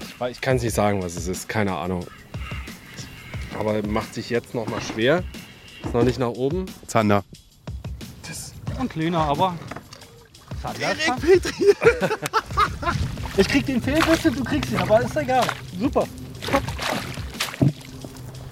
Ich, 0.00 0.26
ich 0.30 0.40
kann 0.40 0.56
es 0.56 0.62
nicht 0.62 0.74
sagen, 0.74 1.02
was 1.02 1.16
es 1.16 1.26
ist, 1.26 1.48
keine 1.48 1.74
Ahnung. 1.74 2.06
Aber 3.58 3.86
macht 3.86 4.14
sich 4.14 4.30
jetzt 4.30 4.54
nochmal 4.54 4.80
schwer. 4.80 5.22
Ist 5.84 5.92
noch 5.94 6.04
nicht 6.04 6.18
nach 6.18 6.28
oben. 6.28 6.66
Zander. 6.86 7.24
Ein 8.78 8.88
kleiner, 8.90 9.20
aber. 9.20 9.54
Zander 10.62 10.92
ist 10.92 11.02
fast- 11.02 11.24
Ich 13.38 13.48
krieg 13.48 13.66
den 13.66 13.76
und 13.82 14.36
du 14.38 14.44
kriegst 14.44 14.70
ihn, 14.72 14.78
aber 14.78 15.02
ist 15.02 15.14
egal. 15.16 15.46
Super. 15.78 16.06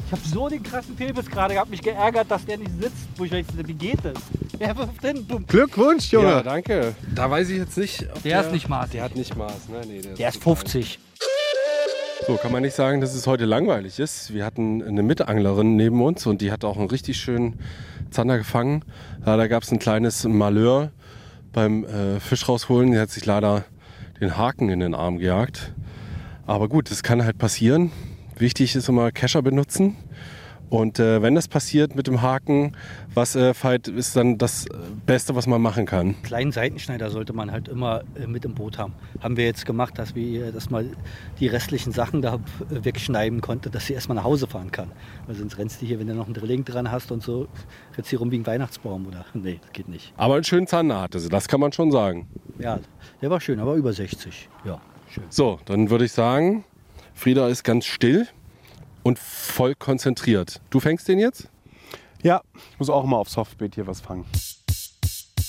Ich 0.06 0.12
habe 0.12 0.22
so 0.28 0.48
den 0.48 0.62
krassen 0.62 0.94
Pilbis 0.96 1.26
gerade 1.30 1.54
gehabt, 1.54 1.70
mich 1.70 1.82
geärgert, 1.82 2.30
dass 2.30 2.44
der 2.44 2.58
nicht 2.58 2.70
sitzt. 2.80 2.94
Wo 3.16 3.24
ich 3.24 3.30
dachte, 3.30 3.46
wie 3.66 3.72
geht 3.74 3.98
das? 4.04 4.14
Der 4.60 4.76
wirft 4.76 5.00
hin, 5.02 5.24
bumm. 5.26 5.46
Glückwunsch, 5.46 6.12
Junge. 6.12 6.28
Ja, 6.28 6.42
danke. 6.42 6.94
Da 7.14 7.30
weiß 7.30 7.48
ich 7.50 7.58
jetzt 7.58 7.76
nicht. 7.78 8.06
ob 8.14 8.22
Der 8.22 8.40
ist 8.42 8.52
nicht 8.52 8.68
maßig. 8.68 8.92
Der 8.92 9.02
hat 9.04 9.16
nicht 9.16 9.36
Maß, 9.36 9.68
ne? 9.68 9.80
Nee, 9.88 10.00
Der 10.16 10.28
ist 10.28 10.34
total- 10.42 10.56
50. 10.56 10.98
So, 12.26 12.36
kann 12.36 12.52
man 12.52 12.62
nicht 12.62 12.74
sagen, 12.76 13.00
dass 13.00 13.14
es 13.14 13.26
heute 13.26 13.44
langweilig 13.44 13.98
ist. 13.98 14.32
Wir 14.32 14.44
hatten 14.44 14.82
eine 14.82 15.02
Mitanglerin 15.02 15.76
neben 15.76 16.00
uns 16.02 16.26
und 16.26 16.40
die 16.40 16.52
hat 16.52 16.64
auch 16.64 16.78
einen 16.78 16.88
richtig 16.88 17.18
schönen 17.18 17.58
Zander 18.10 18.38
gefangen. 18.38 18.82
Leider 19.24 19.48
gab 19.48 19.62
es 19.62 19.72
ein 19.72 19.78
kleines 19.78 20.24
Malheur 20.24 20.90
beim 21.52 21.84
äh, 21.84 22.20
Fisch 22.20 22.48
rausholen. 22.48 22.92
Die 22.92 22.98
hat 22.98 23.10
sich 23.10 23.26
leider 23.26 23.64
den 24.20 24.36
Haken 24.38 24.68
in 24.68 24.80
den 24.80 24.94
Arm 24.94 25.18
gejagt. 25.18 25.72
Aber 26.46 26.68
gut, 26.68 26.90
das 26.90 27.02
kann 27.02 27.24
halt 27.24 27.36
passieren. 27.38 27.90
Wichtig 28.36 28.74
ist 28.74 28.88
immer 28.88 29.12
Kescher 29.12 29.42
benutzen. 29.42 29.96
Und 30.70 30.98
äh, 30.98 31.22
wenn 31.22 31.34
das 31.34 31.46
passiert 31.46 31.94
mit 31.94 32.06
dem 32.06 32.20
Haken, 32.22 32.72
was 33.12 33.36
äh, 33.36 33.54
Veit, 33.54 33.86
ist 33.86 34.16
dann 34.16 34.38
das 34.38 34.66
äh, 34.66 34.70
Beste, 35.06 35.36
was 35.36 35.46
man 35.46 35.62
machen 35.62 35.86
kann. 35.86 36.20
Kleinen 36.22 36.52
Seitenschneider 36.52 37.10
sollte 37.10 37.32
man 37.32 37.52
halt 37.52 37.68
immer 37.68 38.02
äh, 38.16 38.26
mit 38.26 38.44
im 38.44 38.54
Boot 38.54 38.78
haben. 38.78 38.94
Haben 39.20 39.36
wir 39.36 39.44
jetzt 39.44 39.66
gemacht, 39.66 39.98
dass 39.98 40.14
wir 40.14 40.50
dass 40.52 40.70
mal 40.70 40.86
die 41.38 41.46
restlichen 41.46 41.92
Sachen 41.92 42.22
da 42.22 42.34
äh, 42.70 42.84
wegschneiden 42.84 43.40
konnte, 43.40 43.70
dass 43.70 43.86
sie 43.86 43.92
erstmal 43.92 44.16
nach 44.16 44.24
Hause 44.24 44.46
fahren 44.48 44.72
kann. 44.72 44.90
Weil 45.26 45.36
sonst 45.36 45.58
rennst 45.58 45.80
du 45.80 45.86
hier, 45.86 46.00
wenn 46.00 46.08
du 46.08 46.14
noch 46.14 46.24
einen 46.24 46.34
Drilling 46.34 46.64
dran 46.64 46.90
hast 46.90 47.12
und 47.12 47.22
so, 47.22 47.46
rennst 47.96 48.08
du 48.08 48.10
hier 48.10 48.18
rum 48.18 48.30
wie 48.32 48.38
ein 48.38 48.46
Weihnachtsbaum 48.46 49.06
oder? 49.06 49.24
Nee, 49.34 49.60
das 49.60 49.72
geht 49.72 49.88
nicht. 49.88 50.12
Aber 50.16 50.34
einen 50.34 50.44
schönen 50.44 50.66
Zander 50.66 51.02
hatte 51.02 51.20
sie, 51.20 51.28
das 51.28 51.46
kann 51.46 51.60
man 51.60 51.72
schon 51.72 51.92
sagen. 51.92 52.26
Ja, 52.58 52.80
der 53.20 53.30
war 53.30 53.40
schön, 53.40 53.60
aber 53.60 53.74
über 53.74 53.92
60. 53.92 54.48
Ja, 54.64 54.80
schön. 55.08 55.24
So, 55.28 55.60
dann 55.66 55.90
würde 55.90 56.06
ich 56.06 56.12
sagen, 56.12 56.64
Frieda 57.14 57.48
ist 57.48 57.64
ganz 57.64 57.87
still 57.87 58.27
und 59.03 59.18
voll 59.18 59.74
konzentriert. 59.74 60.61
Du 60.70 60.81
fängst 60.81 61.09
den 61.09 61.18
jetzt? 61.18 61.48
Ja, 62.22 62.42
ich 62.72 62.79
muss 62.79 62.90
auch 62.90 63.05
mal 63.05 63.16
auf 63.16 63.29
Softbait 63.29 63.74
hier 63.74 63.87
was 63.87 64.00
fangen. 64.00 64.24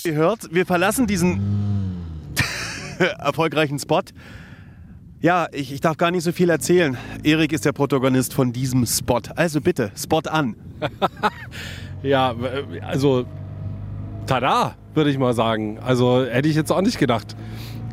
Ihr 0.04 0.14
hört, 0.14 0.54
wir 0.54 0.66
verlassen 0.66 1.08
diesen 1.08 2.36
erfolgreichen 3.20 3.80
Spot. 3.80 4.02
Ja, 5.22 5.48
ich, 5.52 5.74
ich 5.74 5.82
darf 5.82 5.98
gar 5.98 6.12
nicht 6.12 6.24
so 6.24 6.32
viel 6.32 6.50
erzählen. 6.50 6.98
Erik 7.24 7.52
ist 7.54 7.66
der 7.66 7.72
Protagonist 7.72 8.34
von 8.34 8.54
diesem 8.54 8.86
Spot. 8.86 9.22
Also 9.36 9.62
bitte, 9.62 9.92
Spot 9.96 10.22
an. 10.30 10.56
Ja, 12.04 12.36
also 12.84 13.26
tada, 14.28 14.76
würde 14.94 15.10
ich 15.10 15.18
mal 15.18 15.34
sagen. 15.34 15.80
Also 15.80 16.24
hätte 16.24 16.48
ich 16.48 16.56
jetzt 16.56 16.72
auch 16.72 16.82
nicht 16.82 17.00
gedacht. 17.00 17.36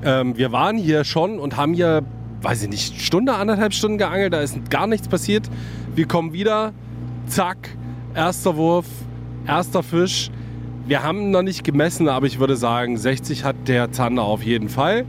Ähm, 0.04 0.36
wir 0.36 0.52
waren 0.52 0.76
hier 0.76 1.04
schon 1.04 1.38
und 1.38 1.56
haben 1.56 1.72
hier, 1.72 2.02
weiß 2.42 2.64
ich 2.64 2.68
nicht, 2.68 3.00
Stunde, 3.00 3.34
anderthalb 3.34 3.72
Stunden 3.72 3.98
geangelt. 3.98 4.32
Da 4.32 4.40
ist 4.40 4.70
gar 4.70 4.86
nichts 4.86 5.08
passiert. 5.08 5.48
Wir 5.94 6.06
kommen 6.06 6.32
wieder, 6.32 6.72
zack, 7.26 7.70
erster 8.14 8.56
Wurf, 8.56 8.86
erster 9.46 9.82
Fisch. 9.82 10.30
Wir 10.86 11.02
haben 11.02 11.30
noch 11.30 11.42
nicht 11.42 11.62
gemessen, 11.64 12.08
aber 12.08 12.26
ich 12.26 12.40
würde 12.40 12.56
sagen, 12.56 12.96
60 12.96 13.44
hat 13.44 13.56
der 13.66 13.92
Zander 13.92 14.24
auf 14.24 14.42
jeden 14.42 14.68
Fall. 14.68 15.04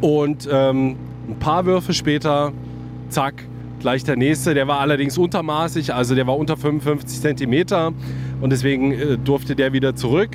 Und 0.00 0.48
ähm, 0.50 0.96
ein 1.28 1.38
paar 1.38 1.64
Würfe 1.66 1.94
später, 1.94 2.52
zack, 3.08 3.44
gleich 3.78 4.02
der 4.02 4.16
nächste. 4.16 4.54
Der 4.54 4.66
war 4.66 4.80
allerdings 4.80 5.16
untermaßig, 5.16 5.94
also 5.94 6.14
der 6.14 6.26
war 6.26 6.36
unter 6.36 6.56
55 6.56 7.20
Zentimeter 7.20 7.92
und 8.40 8.50
deswegen 8.50 8.92
äh, 8.92 9.18
durfte 9.18 9.54
der 9.54 9.72
wieder 9.72 9.94
zurück. 9.94 10.30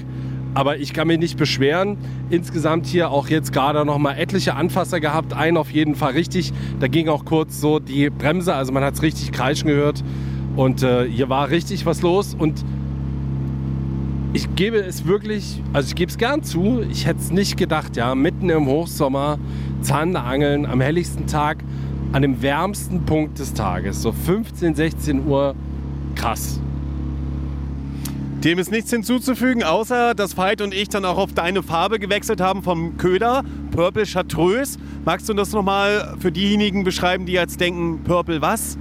Aber 0.54 0.78
ich 0.78 0.94
kann 0.94 1.08
mich 1.08 1.20
nicht 1.20 1.38
beschweren. 1.38 1.98
Insgesamt 2.30 2.86
hier 2.86 3.12
auch 3.12 3.30
jetzt 3.30 3.54
gerade 3.54 3.86
noch 3.86 3.98
mal 3.98 4.14
etliche 4.14 4.56
Anfasser 4.56 5.00
gehabt. 5.00 5.34
Einen 5.34 5.58
auf 5.58 5.72
jeden 5.72 5.96
Fall 5.96 6.14
richtig. 6.14 6.54
Da 6.80 6.88
ging 6.88 7.08
auch 7.08 7.26
kurz 7.26 7.62
so 7.62 7.80
die 7.80 8.10
Bremse, 8.10 8.54
also 8.54 8.72
man 8.72 8.84
hat 8.84 8.96
es 8.96 9.02
richtig 9.02 9.32
kreischen 9.32 9.68
gehört. 9.68 10.04
Und 10.56 10.84
äh, 10.84 11.08
hier 11.08 11.30
war 11.30 11.50
richtig 11.50 11.86
was 11.86 12.02
los. 12.02 12.36
Und 12.38 12.64
ich 14.34 14.56
gebe 14.56 14.78
es 14.78 15.06
wirklich, 15.06 15.62
also 15.74 15.88
ich 15.88 15.96
gebe 15.96 16.12
es 16.12 16.18
gern 16.18 16.44
zu, 16.44 16.82
ich 16.90 17.08
hätte 17.08 17.20
es 17.20 17.32
nicht 17.32 17.58
gedacht, 17.58 17.96
ja, 17.96 18.14
mitten 18.14 18.50
im 18.50 18.68
Hochsommer, 18.68 19.40
Zanderangeln 19.82 20.66
am 20.66 20.82
helligsten 20.82 21.26
Tag, 21.26 21.64
an 22.12 22.22
dem 22.22 22.42
wärmsten 22.42 23.06
Punkt 23.06 23.40
des 23.40 23.54
Tages, 23.54 24.02
so 24.02 24.12
15, 24.12 24.76
16 24.76 25.26
Uhr, 25.28 25.56
krass. 26.16 26.60
Dem 28.43 28.58
ist 28.58 28.71
nichts 28.71 28.89
hinzuzufügen, 28.89 29.63
außer 29.63 30.15
dass 30.15 30.36
Veit 30.38 30.62
und 30.62 30.73
ich 30.73 30.88
dann 30.88 31.04
auch 31.04 31.17
auf 31.17 31.34
deine 31.34 31.62
Farbe 31.62 31.99
gewechselt 31.99 32.39
haben 32.39 32.63
vom 32.63 32.95
Köder, 32.95 33.43
Purple 33.71 34.06
Chartreuse. 34.06 34.80
Magst 35.04 35.28
du 35.28 35.34
das 35.34 35.52
nochmal 35.52 36.15
für 36.19 36.32
diejenigen 36.32 36.86
beschreiben, 36.86 37.25
die 37.25 37.34
jetzt 37.34 37.60
denken, 37.60 38.02
Purple 38.06 38.41
was? 38.41 38.78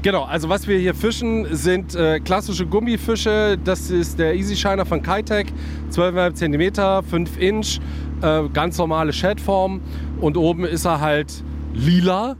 Genau, 0.00 0.24
also 0.24 0.48
was 0.48 0.66
wir 0.66 0.78
hier 0.78 0.94
fischen, 0.94 1.54
sind 1.54 1.94
äh, 1.94 2.18
klassische 2.18 2.64
Gummifische. 2.64 3.58
Das 3.62 3.90
ist 3.90 4.18
der 4.18 4.36
Easy 4.36 4.56
Shiner 4.56 4.86
von 4.86 5.02
Kitec, 5.02 5.48
12,5 5.90 6.34
cm, 6.34 6.72
5 7.06 7.38
Inch, 7.38 7.80
äh, 8.22 8.48
ganz 8.54 8.78
normale 8.78 9.12
Shadform. 9.12 9.82
Und 10.18 10.38
oben 10.38 10.64
ist 10.64 10.86
er 10.86 11.00
halt 11.00 11.44
lila, 11.74 12.36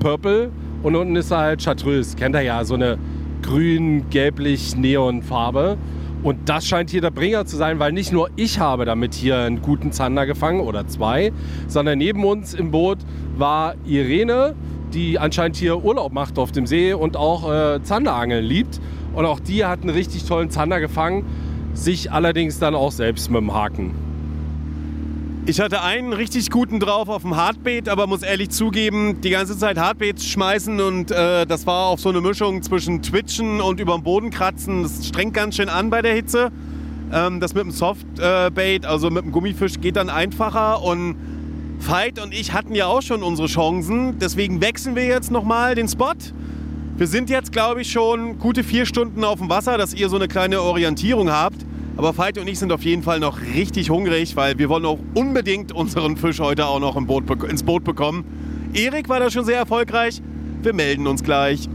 purple 0.00 0.50
und 0.82 0.96
unten 0.96 1.14
ist 1.14 1.30
er 1.30 1.38
halt 1.38 1.62
chartreuse. 1.62 2.16
Kennt 2.16 2.34
ihr 2.36 2.42
ja, 2.42 2.64
so 2.64 2.72
eine 2.72 2.96
grün-gelblich-neon-Farbe. 3.42 5.76
Und 6.26 6.48
das 6.48 6.66
scheint 6.66 6.90
hier 6.90 7.00
der 7.00 7.12
Bringer 7.12 7.46
zu 7.46 7.56
sein, 7.56 7.78
weil 7.78 7.92
nicht 7.92 8.10
nur 8.10 8.30
ich 8.34 8.58
habe 8.58 8.84
damit 8.84 9.14
hier 9.14 9.38
einen 9.38 9.62
guten 9.62 9.92
Zander 9.92 10.26
gefangen 10.26 10.58
oder 10.58 10.84
zwei, 10.88 11.32
sondern 11.68 11.98
neben 11.98 12.24
uns 12.24 12.52
im 12.52 12.72
Boot 12.72 12.98
war 13.36 13.76
Irene, 13.84 14.56
die 14.92 15.20
anscheinend 15.20 15.54
hier 15.54 15.84
Urlaub 15.84 16.12
macht 16.12 16.36
auf 16.40 16.50
dem 16.50 16.66
See 16.66 16.92
und 16.92 17.16
auch 17.16 17.48
äh, 17.48 17.80
Zanderangeln 17.80 18.44
liebt. 18.44 18.80
Und 19.14 19.24
auch 19.24 19.38
die 19.38 19.64
hat 19.64 19.82
einen 19.82 19.90
richtig 19.90 20.24
tollen 20.24 20.50
Zander 20.50 20.80
gefangen, 20.80 21.24
sich 21.74 22.10
allerdings 22.10 22.58
dann 22.58 22.74
auch 22.74 22.90
selbst 22.90 23.30
mit 23.30 23.40
dem 23.40 23.54
Haken. 23.54 24.05
Ich 25.48 25.60
hatte 25.60 25.80
einen 25.80 26.12
richtig 26.12 26.50
guten 26.50 26.80
drauf 26.80 27.08
auf 27.08 27.22
dem 27.22 27.36
Hardbait, 27.36 27.88
aber 27.88 28.08
muss 28.08 28.22
ehrlich 28.22 28.50
zugeben, 28.50 29.20
die 29.20 29.30
ganze 29.30 29.56
Zeit 29.56 29.78
Hardbaits 29.78 30.26
schmeißen 30.26 30.80
und 30.80 31.12
äh, 31.12 31.46
das 31.46 31.68
war 31.68 31.86
auch 31.86 32.00
so 32.00 32.08
eine 32.08 32.20
Mischung 32.20 32.62
zwischen 32.62 33.00
Twitchen 33.00 33.60
und 33.60 33.78
überm 33.78 34.02
Boden 34.02 34.30
kratzen. 34.30 34.82
Das 34.82 35.06
strengt 35.06 35.34
ganz 35.34 35.54
schön 35.54 35.68
an 35.68 35.88
bei 35.88 36.02
der 36.02 36.14
Hitze. 36.14 36.50
Ähm, 37.12 37.38
das 37.38 37.54
mit 37.54 37.62
dem 37.62 37.70
Softbait, 37.70 38.84
also 38.86 39.08
mit 39.08 39.22
dem 39.22 39.30
Gummifisch, 39.30 39.80
geht 39.80 39.94
dann 39.94 40.10
einfacher 40.10 40.82
und 40.82 41.14
Veit 41.78 42.20
und 42.20 42.34
ich 42.34 42.52
hatten 42.52 42.74
ja 42.74 42.86
auch 42.86 43.02
schon 43.02 43.22
unsere 43.22 43.46
Chancen. 43.46 44.18
Deswegen 44.18 44.60
wechseln 44.60 44.96
wir 44.96 45.04
jetzt 45.04 45.30
nochmal 45.30 45.76
den 45.76 45.86
Spot. 45.86 46.14
Wir 46.96 47.06
sind 47.06 47.30
jetzt, 47.30 47.52
glaube 47.52 47.82
ich, 47.82 47.92
schon 47.92 48.40
gute 48.40 48.64
vier 48.64 48.84
Stunden 48.84 49.22
auf 49.22 49.38
dem 49.38 49.48
Wasser, 49.48 49.78
dass 49.78 49.94
ihr 49.94 50.08
so 50.08 50.16
eine 50.16 50.26
kleine 50.26 50.60
Orientierung 50.60 51.30
habt. 51.30 51.64
Aber 51.96 52.16
Veit 52.18 52.36
und 52.36 52.46
ich 52.46 52.58
sind 52.58 52.72
auf 52.72 52.82
jeden 52.82 53.02
Fall 53.02 53.20
noch 53.20 53.40
richtig 53.40 53.88
hungrig, 53.88 54.36
weil 54.36 54.58
wir 54.58 54.68
wollen 54.68 54.84
auch 54.84 54.98
unbedingt 55.14 55.72
unseren 55.72 56.18
Fisch 56.18 56.40
heute 56.40 56.66
auch 56.66 56.78
noch 56.78 56.94
im 56.94 57.06
Boot, 57.06 57.24
ins 57.44 57.62
Boot 57.62 57.84
bekommen. 57.84 58.70
Erik 58.74 59.08
war 59.08 59.18
da 59.18 59.30
schon 59.30 59.46
sehr 59.46 59.56
erfolgreich. 59.56 60.20
Wir 60.60 60.74
melden 60.74 61.06
uns 61.06 61.24
gleich. 61.24 61.68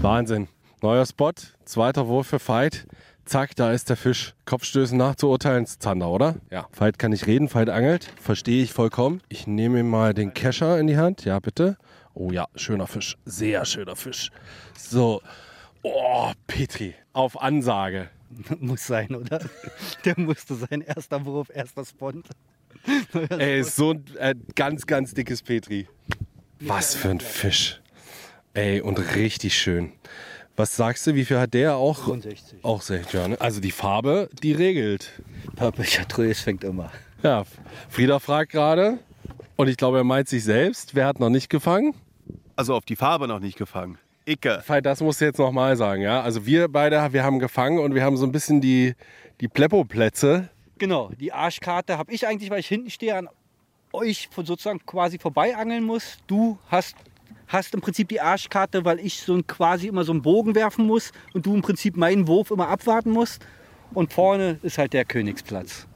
Wahnsinn. 0.00 0.46
Neuer 0.80 1.06
Spot, 1.06 1.32
zweiter 1.64 2.06
Wurf 2.06 2.28
für 2.28 2.38
Veit. 2.38 2.86
Zack, 3.24 3.56
da 3.56 3.72
ist 3.72 3.90
der 3.90 3.96
Fisch. 3.96 4.34
Kopfstößen 4.44 4.96
nachzuurteilen, 4.96 5.66
Zander, 5.66 6.08
oder? 6.10 6.36
Ja. 6.52 6.68
Veit 6.72 7.00
kann 7.00 7.10
nicht 7.10 7.26
reden, 7.26 7.52
Veit 7.52 7.68
angelt. 7.68 8.12
Verstehe 8.20 8.62
ich 8.62 8.72
vollkommen. 8.72 9.20
Ich 9.28 9.48
nehme 9.48 9.80
ihm 9.80 9.90
mal 9.90 10.14
den 10.14 10.32
Kescher 10.32 10.78
in 10.78 10.86
die 10.86 10.96
Hand. 10.96 11.24
Ja, 11.24 11.40
bitte. 11.40 11.76
Oh 12.14 12.30
ja, 12.30 12.46
schöner 12.54 12.86
Fisch. 12.86 13.16
Sehr 13.24 13.64
schöner 13.64 13.96
Fisch. 13.96 14.30
So. 14.78 15.20
Oh, 15.82 16.30
Petri. 16.46 16.94
Auf 17.16 17.40
Ansage. 17.40 18.10
Muss 18.60 18.86
sein, 18.86 19.14
oder? 19.14 19.40
Der 20.04 20.20
musste 20.20 20.54
sein. 20.54 20.82
Erster 20.82 21.24
Wurf, 21.24 21.48
erster 21.48 21.82
Spont. 21.86 22.28
Ey, 23.30 23.60
ist 23.60 23.74
so 23.74 23.92
ein 23.92 24.04
äh, 24.18 24.34
ganz, 24.54 24.86
ganz 24.86 25.14
dickes 25.14 25.40
Petri. 25.40 25.88
Was 26.60 26.94
für 26.94 27.08
ein 27.08 27.20
Fisch. 27.20 27.80
Ey, 28.52 28.82
und 28.82 28.98
richtig 29.14 29.56
schön. 29.56 29.92
Was 30.56 30.76
sagst 30.76 31.06
du, 31.06 31.14
wie 31.14 31.24
viel 31.24 31.38
hat 31.38 31.54
der 31.54 31.76
auch? 31.76 32.04
65. 32.04 32.62
Auch 32.62 32.82
60, 32.82 33.12
ja. 33.14 33.28
Ne? 33.28 33.40
Also 33.40 33.62
die 33.62 33.70
Farbe, 33.70 34.28
die 34.42 34.52
regelt. 34.52 35.10
Purple 35.56 35.86
Chartreuse 35.86 36.42
fängt 36.42 36.64
immer. 36.64 36.92
Ja, 37.22 37.44
Frieda 37.88 38.18
fragt 38.18 38.52
gerade, 38.52 38.98
und 39.56 39.68
ich 39.68 39.78
glaube, 39.78 39.96
er 39.96 40.04
meint 40.04 40.28
sich 40.28 40.44
selbst, 40.44 40.94
wer 40.94 41.06
hat 41.06 41.18
noch 41.18 41.30
nicht 41.30 41.48
gefangen? 41.48 41.94
Also 42.56 42.74
auf 42.74 42.84
die 42.84 42.96
Farbe 42.96 43.26
noch 43.26 43.40
nicht 43.40 43.56
gefangen. 43.56 43.96
Icke. 44.26 44.62
Das 44.82 45.00
musst 45.00 45.20
du 45.20 45.24
jetzt 45.24 45.38
nochmal 45.38 45.76
sagen, 45.76 46.02
ja? 46.02 46.20
Also 46.20 46.44
wir 46.46 46.68
beide, 46.68 47.12
wir 47.12 47.22
haben 47.22 47.38
gefangen 47.38 47.78
und 47.78 47.94
wir 47.94 48.04
haben 48.04 48.16
so 48.16 48.26
ein 48.26 48.32
bisschen 48.32 48.60
die, 48.60 48.94
die 49.40 49.48
Pleppo-Plätze. 49.48 50.50
Genau, 50.78 51.10
die 51.18 51.32
Arschkarte 51.32 51.96
habe 51.96 52.12
ich 52.12 52.26
eigentlich, 52.26 52.50
weil 52.50 52.60
ich 52.60 52.68
hinten 52.68 52.90
stehe, 52.90 53.16
an 53.16 53.28
euch 53.92 54.28
sozusagen 54.34 54.84
quasi 54.84 55.18
vorbei 55.18 55.56
angeln 55.56 55.84
muss. 55.84 56.18
Du 56.26 56.58
hast, 56.68 56.96
hast 57.48 57.72
im 57.74 57.80
Prinzip 57.80 58.08
die 58.08 58.20
Arschkarte, 58.20 58.84
weil 58.84 58.98
ich 58.98 59.20
so 59.20 59.34
ein, 59.34 59.46
quasi 59.46 59.86
immer 59.86 60.04
so 60.04 60.12
einen 60.12 60.22
Bogen 60.22 60.54
werfen 60.54 60.86
muss 60.86 61.12
und 61.32 61.46
du 61.46 61.54
im 61.54 61.62
Prinzip 61.62 61.96
meinen 61.96 62.26
Wurf 62.26 62.50
immer 62.50 62.68
abwarten 62.68 63.10
musst. 63.10 63.46
Und 63.94 64.12
vorne 64.12 64.58
ist 64.62 64.78
halt 64.78 64.92
der 64.92 65.04
Königsplatz. 65.04 65.86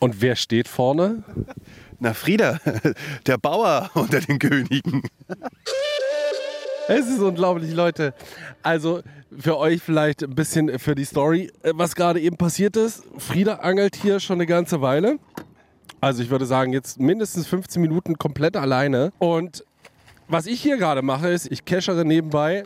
Und 0.00 0.20
wer 0.22 0.36
steht 0.36 0.68
vorne? 0.68 1.22
Na 2.00 2.14
Frieda, 2.14 2.60
der 3.26 3.38
Bauer 3.38 3.90
unter 3.94 4.20
den 4.20 4.38
Königen. 4.38 5.02
Es 6.88 7.06
ist 7.06 7.20
unglaublich, 7.20 7.74
Leute. 7.74 8.14
Also 8.62 9.02
für 9.38 9.58
euch 9.58 9.82
vielleicht 9.82 10.24
ein 10.24 10.34
bisschen 10.34 10.78
für 10.78 10.94
die 10.94 11.04
Story, 11.04 11.52
äh, 11.62 11.72
was 11.74 11.94
gerade 11.94 12.18
eben 12.18 12.38
passiert 12.38 12.76
ist. 12.76 13.04
Frieda 13.18 13.56
angelt 13.56 13.94
hier 13.94 14.20
schon 14.20 14.38
eine 14.38 14.46
ganze 14.46 14.80
Weile. 14.80 15.18
Also 16.00 16.22
ich 16.22 16.30
würde 16.30 16.46
sagen, 16.46 16.72
jetzt 16.72 16.98
mindestens 16.98 17.46
15 17.46 17.82
Minuten 17.82 18.16
komplett 18.16 18.56
alleine. 18.56 19.12
Und 19.18 19.66
was 20.28 20.46
ich 20.46 20.62
hier 20.62 20.78
gerade 20.78 21.02
mache, 21.02 21.28
ist, 21.28 21.52
ich 21.52 21.66
keschere 21.66 22.06
nebenbei 22.06 22.64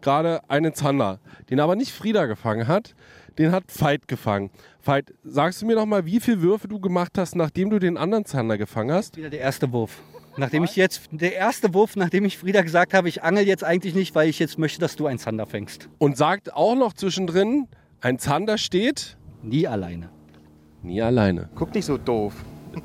gerade 0.00 0.40
einen 0.48 0.72
Zander, 0.72 1.18
den 1.50 1.60
aber 1.60 1.76
nicht 1.76 1.92
Frieda 1.92 2.24
gefangen 2.24 2.68
hat, 2.68 2.94
den 3.36 3.52
hat 3.52 3.64
Veit 3.78 4.08
gefangen. 4.08 4.50
Veit, 4.82 5.12
sagst 5.24 5.60
du 5.60 5.66
mir 5.66 5.76
noch 5.76 5.86
mal, 5.86 6.06
wie 6.06 6.20
viele 6.20 6.40
Würfe 6.40 6.68
du 6.68 6.80
gemacht 6.80 7.18
hast, 7.18 7.36
nachdem 7.36 7.68
du 7.68 7.78
den 7.78 7.98
anderen 7.98 8.24
Zander 8.24 8.56
gefangen 8.56 8.92
hast? 8.92 9.16
Wieder 9.16 9.28
der 9.28 9.40
erste 9.40 9.70
Wurf. 9.70 10.00
Nachdem 10.36 10.62
ich 10.64 10.76
jetzt, 10.76 11.08
der 11.10 11.34
erste 11.34 11.74
Wurf, 11.74 11.96
nachdem 11.96 12.24
ich 12.24 12.38
Frieda 12.38 12.62
gesagt 12.62 12.94
habe, 12.94 13.08
ich 13.08 13.22
angel 13.24 13.46
jetzt 13.46 13.64
eigentlich 13.64 13.94
nicht, 13.94 14.14
weil 14.14 14.28
ich 14.28 14.38
jetzt 14.38 14.58
möchte, 14.58 14.78
dass 14.80 14.94
du 14.94 15.06
einen 15.06 15.18
Zander 15.18 15.46
fängst. 15.46 15.88
Und 15.98 16.16
sagt 16.16 16.54
auch 16.54 16.76
noch 16.76 16.92
zwischendrin, 16.92 17.66
ein 18.00 18.18
Zander 18.18 18.58
steht 18.58 19.16
Nie 19.42 19.66
alleine. 19.66 20.10
nie 20.82 21.02
alleine. 21.02 21.48
Guck 21.54 21.74
nicht 21.74 21.86
so 21.86 21.96
doof. 21.98 22.34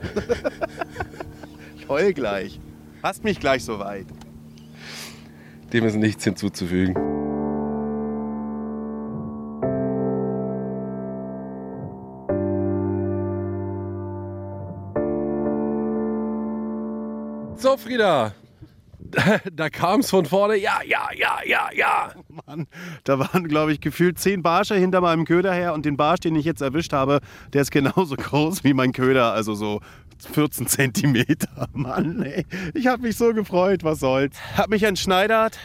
ich 1.78 1.88
heul 1.88 2.14
gleich. 2.14 2.60
Hast 3.04 3.24
mich 3.24 3.40
gleich 3.40 3.64
so 3.64 3.80
weit. 3.80 4.08
Dem 5.74 5.86
ist 5.86 5.96
nichts 5.96 6.24
hinzuzufügen. 6.24 6.96
So, 17.74 17.78
Frieda. 17.78 18.34
Da 19.52 19.70
kam 19.70 20.02
es 20.02 20.10
von 20.12 20.26
vorne. 20.26 20.56
Ja, 20.58 20.80
ja, 20.86 21.10
ja, 21.16 21.40
ja, 21.46 21.70
ja. 21.76 22.12
Mann, 22.46 22.68
da 23.04 23.18
waren, 23.18 23.48
glaube 23.48 23.74
ich, 23.74 23.82
gefühlt 23.82 24.20
zehn 24.20 24.44
Barsche 24.44 24.76
hinter 24.76 25.02
meinem 25.02 25.26
Köder 25.26 25.54
her. 25.54 25.74
Und 25.74 25.86
den 25.86 25.98
Barsch, 25.98 26.20
den 26.20 26.36
ich 26.36 26.46
jetzt 26.46 26.62
erwischt 26.62 26.94
habe, 26.94 27.20
der 27.52 27.64
ist 27.64 27.72
genauso 27.72 28.16
groß 28.18 28.64
wie 28.64 28.74
mein 28.74 28.92
Köder. 28.92 29.34
Also 29.34 29.56
so 29.56 29.82
14 30.34 30.68
Zentimeter. 30.68 31.68
Mann, 31.74 32.22
ey. 32.22 32.46
Ich 32.76 32.86
habe 32.86 33.02
mich 33.02 33.18
so 33.18 33.34
gefreut. 33.34 33.84
Was 33.84 34.00
soll's. 34.00 34.38
Hab 34.56 34.70
mich 34.70 34.84
entschneidert. 34.84 35.58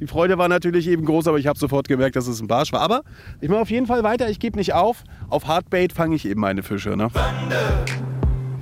Die 0.00 0.06
Freude 0.06 0.38
war 0.38 0.48
natürlich 0.48 0.86
eben 0.86 1.04
groß, 1.04 1.26
aber 1.26 1.38
ich 1.38 1.48
habe 1.48 1.58
sofort 1.58 1.88
gemerkt, 1.88 2.14
dass 2.14 2.28
es 2.28 2.40
ein 2.40 2.46
Barsch 2.46 2.72
war. 2.72 2.80
Aber 2.80 3.02
ich 3.40 3.48
mache 3.48 3.60
auf 3.60 3.70
jeden 3.70 3.86
Fall 3.86 4.04
weiter. 4.04 4.30
Ich 4.30 4.38
gebe 4.38 4.56
nicht 4.56 4.72
auf. 4.72 5.02
Auf 5.30 5.46
Hardbait 5.46 5.92
fange 5.92 6.14
ich 6.14 6.26
eben 6.26 6.40
meine 6.40 6.62
Fische. 6.62 6.96
Ne? 6.96 7.08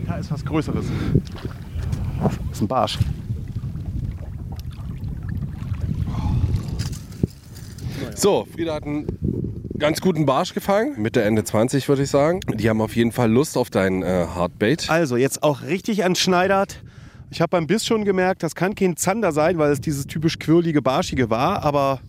Da 0.07 0.17
ist 0.17 0.31
was 0.31 0.45
Größeres. 0.45 0.87
Das 2.23 2.39
ist 2.53 2.61
ein 2.63 2.69
Barsch. 2.69 2.99
So, 8.15 8.47
Frieda 8.53 8.75
hat 8.75 8.85
einen 8.85 9.07
ganz 9.79 10.01
guten 10.01 10.25
Barsch 10.25 10.55
gefangen. 10.55 11.01
Mitte, 11.01 11.23
Ende 11.23 11.45
20 11.45 11.89
würde 11.89 12.05
ich 12.05 12.11
sagen. 12.11 12.41
Die 12.55 12.69
haben 12.69 12.81
auf 12.81 12.97
jeden 12.97 13.13
Fall 13.13 13.31
Lust 13.31 13.57
auf 13.57 13.71
dein 13.71 14.03
äh, 14.03 14.27
Hardbait. 14.35 14.89
Also 14.89 15.17
jetzt 15.17 15.43
auch 15.43 15.63
richtig 15.63 16.01
entschneidert. 16.01 16.83
Ich 17.31 17.41
habe 17.41 17.51
beim 17.51 17.67
Biss 17.67 17.85
schon 17.85 18.05
gemerkt, 18.05 18.43
das 18.43 18.55
kann 18.55 18.75
kein 18.75 18.97
Zander 18.97 19.33
sein, 19.33 19.59
weil 19.59 19.73
es 19.73 19.81
dieses 19.81 20.07
typisch 20.07 20.39
quirlige, 20.39 20.81
barschige 20.83 21.31
war. 21.31 21.65
Aber 21.65 22.01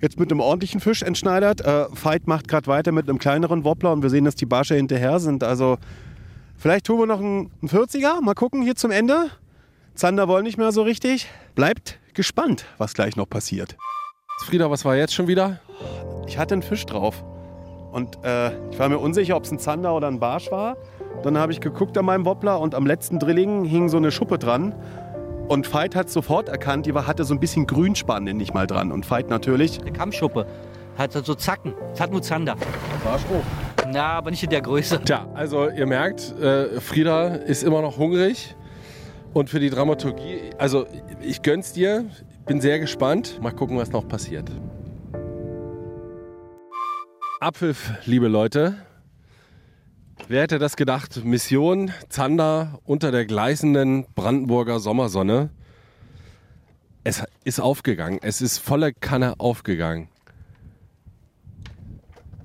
jetzt 0.00 0.18
mit 0.18 0.30
einem 0.30 0.40
ordentlichen 0.40 0.80
Fisch 0.80 1.02
entschneidert. 1.02 1.60
Äh, 1.60 1.86
Veit 1.92 2.26
macht 2.26 2.48
gerade 2.48 2.66
weiter 2.66 2.92
mit 2.92 3.08
einem 3.08 3.18
kleineren 3.18 3.64
Wobbler 3.64 3.92
und 3.92 4.02
wir 4.02 4.10
sehen, 4.10 4.24
dass 4.24 4.36
die 4.36 4.46
Barsche 4.46 4.74
hinterher 4.74 5.20
sind. 5.20 5.44
Also 5.44 5.76
vielleicht 6.58 6.86
tun 6.86 6.98
wir 6.98 7.06
noch 7.06 7.20
einen, 7.20 7.50
einen 7.62 7.70
40er. 7.70 8.20
Mal 8.20 8.34
gucken 8.34 8.62
hier 8.62 8.76
zum 8.76 8.90
Ende. 8.90 9.30
Zander 9.94 10.28
wollen 10.28 10.44
nicht 10.44 10.58
mehr 10.58 10.72
so 10.72 10.82
richtig. 10.82 11.28
Bleibt 11.54 11.98
gespannt, 12.14 12.66
was 12.76 12.94
gleich 12.94 13.16
noch 13.16 13.28
passiert. 13.28 13.76
Frieda, 14.44 14.70
was 14.70 14.84
war 14.84 14.96
jetzt 14.96 15.14
schon 15.14 15.26
wieder? 15.26 15.60
Ich 16.26 16.38
hatte 16.38 16.54
einen 16.54 16.62
Fisch 16.62 16.86
drauf. 16.86 17.24
Und 17.92 18.22
äh, 18.24 18.50
ich 18.70 18.78
war 18.78 18.88
mir 18.88 18.98
unsicher, 18.98 19.36
ob 19.36 19.44
es 19.44 19.50
ein 19.50 19.58
Zander 19.58 19.94
oder 19.94 20.08
ein 20.08 20.20
Barsch 20.20 20.50
war. 20.50 20.76
Dann 21.22 21.38
habe 21.38 21.52
ich 21.52 21.60
geguckt 21.60 21.96
an 21.98 22.04
meinem 22.04 22.24
Wobbler 22.24 22.60
und 22.60 22.74
am 22.74 22.86
letzten 22.86 23.18
Drilling 23.18 23.64
hing 23.64 23.88
so 23.88 23.96
eine 23.96 24.12
Schuppe 24.12 24.38
dran. 24.38 24.74
Und 25.48 25.72
Veit 25.72 25.96
hat 25.96 26.10
sofort 26.10 26.48
erkannt, 26.48 26.86
die 26.86 26.94
war, 26.94 27.06
hatte 27.06 27.24
so 27.24 27.34
ein 27.34 27.40
bisschen 27.40 27.66
Grünspan, 27.66 28.24
nenne 28.24 28.42
ich 28.42 28.52
mal 28.52 28.66
dran. 28.66 28.92
Und 28.92 29.10
Veit 29.10 29.30
natürlich. 29.30 29.78
Der 29.78 29.92
Kammschuppe 29.92 30.46
hat 30.96 31.12
so 31.12 31.34
Zacken. 31.34 31.74
Das 31.90 32.00
hat 32.00 32.12
nur 32.12 32.22
Zander. 32.22 32.56
Barsch 33.02 33.22
hoch. 33.30 33.67
Na, 33.90 34.12
aber 34.12 34.30
nicht 34.30 34.42
in 34.42 34.50
der 34.50 34.60
Größe. 34.60 35.00
Tja, 35.02 35.26
also 35.34 35.70
ihr 35.70 35.86
merkt, 35.86 36.38
äh, 36.38 36.80
Frieda 36.80 37.28
ist 37.28 37.62
immer 37.62 37.80
noch 37.80 37.96
hungrig. 37.96 38.54
Und 39.32 39.48
für 39.48 39.60
die 39.60 39.70
Dramaturgie, 39.70 40.50
also 40.58 40.86
ich 41.20 41.42
gönn's 41.42 41.72
dir, 41.72 42.06
bin 42.46 42.60
sehr 42.60 42.78
gespannt. 42.78 43.40
Mal 43.40 43.52
gucken, 43.52 43.78
was 43.78 43.90
noch 43.90 44.06
passiert. 44.06 44.50
Abpfiff, 47.40 47.92
liebe 48.04 48.28
Leute. 48.28 48.74
Wer 50.26 50.42
hätte 50.42 50.58
das 50.58 50.76
gedacht? 50.76 51.24
Mission 51.24 51.92
Zander 52.08 52.80
unter 52.84 53.10
der 53.12 53.24
gleißenden 53.24 54.06
Brandenburger 54.14 54.80
Sommersonne. 54.80 55.50
Es 57.04 57.22
ist 57.44 57.60
aufgegangen. 57.60 58.18
Es 58.20 58.42
ist 58.42 58.58
volle 58.58 58.92
Kanne 58.92 59.34
aufgegangen. 59.38 60.08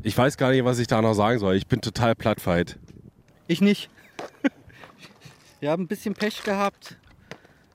Ich 0.06 0.18
weiß 0.18 0.36
gar 0.36 0.52
nicht, 0.52 0.66
was 0.66 0.80
ich 0.80 0.88
da 0.88 1.02
noch 1.02 1.14
sagen 1.14 1.40
soll. 1.40 1.56
Ich 1.56 1.68
bin 1.68 1.80
total 1.80 2.14
plattfight. 2.14 2.78
Ich 3.48 3.62
nicht. 3.62 3.90
Wir 5.62 5.72
haben 5.72 5.84
ein 5.84 5.88
bisschen 5.88 6.14
Pech 6.14 6.44
gehabt. 6.44 6.98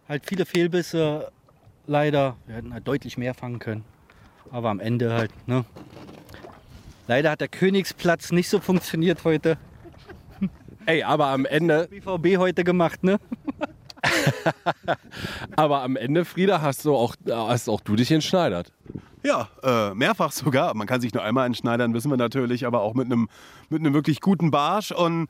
Halt 0.06 0.24
viele 0.26 0.44
Fehlbisse. 0.44 1.32
Leider. 1.86 2.36
Wir 2.46 2.56
hätten 2.56 2.74
halt 2.74 2.86
deutlich 2.86 3.16
mehr 3.16 3.32
fangen 3.32 3.58
können. 3.58 3.82
Aber 4.50 4.68
am 4.68 4.78
Ende 4.78 5.14
halt, 5.14 5.30
ne? 5.48 5.64
Leider 7.06 7.30
hat 7.30 7.40
der 7.40 7.48
Königsplatz 7.48 8.30
nicht 8.30 8.50
so 8.50 8.60
funktioniert 8.60 9.24
heute. 9.24 9.56
Ey, 10.86 11.02
aber 11.04 11.28
am 11.28 11.46
Ende, 11.46 11.88
BVB 11.88 12.36
heute 12.36 12.62
gemacht, 12.62 13.02
ne? 13.04 13.18
aber 15.56 15.82
am 15.82 15.96
Ende, 15.96 16.26
Frieda, 16.26 16.60
hast 16.60 16.84
du 16.84 16.94
auch, 16.94 17.14
hast 17.26 17.70
auch 17.70 17.80
du 17.80 17.96
dich 17.96 18.10
entschneidert. 18.10 18.70
Ja, 19.28 19.46
äh, 19.62 19.94
mehrfach 19.94 20.32
sogar. 20.32 20.74
Man 20.74 20.86
kann 20.86 21.02
sich 21.02 21.12
nur 21.12 21.22
einmal 21.22 21.44
entschneidern, 21.44 21.92
wissen 21.92 22.10
wir 22.10 22.16
natürlich, 22.16 22.64
aber 22.64 22.80
auch 22.80 22.94
mit 22.94 23.04
einem 23.04 23.28
mit 23.68 23.92
wirklich 23.92 24.22
guten 24.22 24.50
Barsch. 24.50 24.90
Und 24.90 25.28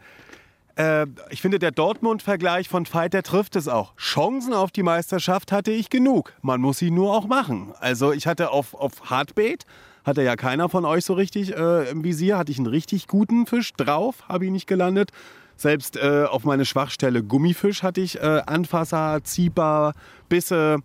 äh, 0.76 1.06
ich 1.30 1.42
finde, 1.42 1.58
der 1.58 1.72
Dortmund-Vergleich 1.72 2.68
von 2.68 2.87
Veit, 2.87 3.12
der 3.12 3.24
trifft 3.24 3.56
es 3.56 3.66
auch. 3.66 3.96
Chancen 3.96 4.54
auf 4.54 4.70
die 4.70 4.84
Meisterschaft 4.84 5.50
hatte 5.50 5.72
ich 5.72 5.90
genug. 5.90 6.32
Man 6.42 6.61
muss 6.61 6.78
sie 6.78 6.92
nur 6.92 7.12
auch 7.12 7.26
machen. 7.26 7.72
Also 7.80 8.12
ich 8.12 8.28
hatte 8.28 8.50
auf, 8.52 8.72
auf 8.74 9.11
Hardbait, 9.11 9.66
hatte 10.04 10.22
ja 10.22 10.37
keiner 10.37 10.68
von 10.68 10.84
euch 10.84 11.04
so 11.04 11.14
richtig 11.14 11.56
äh, 11.56 11.90
im 11.90 12.04
Visier, 12.04 12.38
hatte 12.38 12.52
ich 12.52 12.58
einen 12.58 12.68
richtig 12.68 13.08
guten 13.08 13.46
Fisch 13.46 13.72
drauf, 13.72 14.28
habe 14.28 14.44
ich 14.44 14.52
nicht 14.52 14.68
gelandet. 14.68 15.11
Selbst 15.56 15.96
äh, 15.96 16.22
auf 16.30 16.44
meine 16.44 16.64
Schwachstelle 16.64 17.24
Gummifisch 17.24 17.82
hatte 17.82 18.00
ich 18.00 18.20
äh, 18.20 18.42
Anfasser, 18.46 19.24
Zieper, 19.24 19.92
Bisse. 20.28 20.76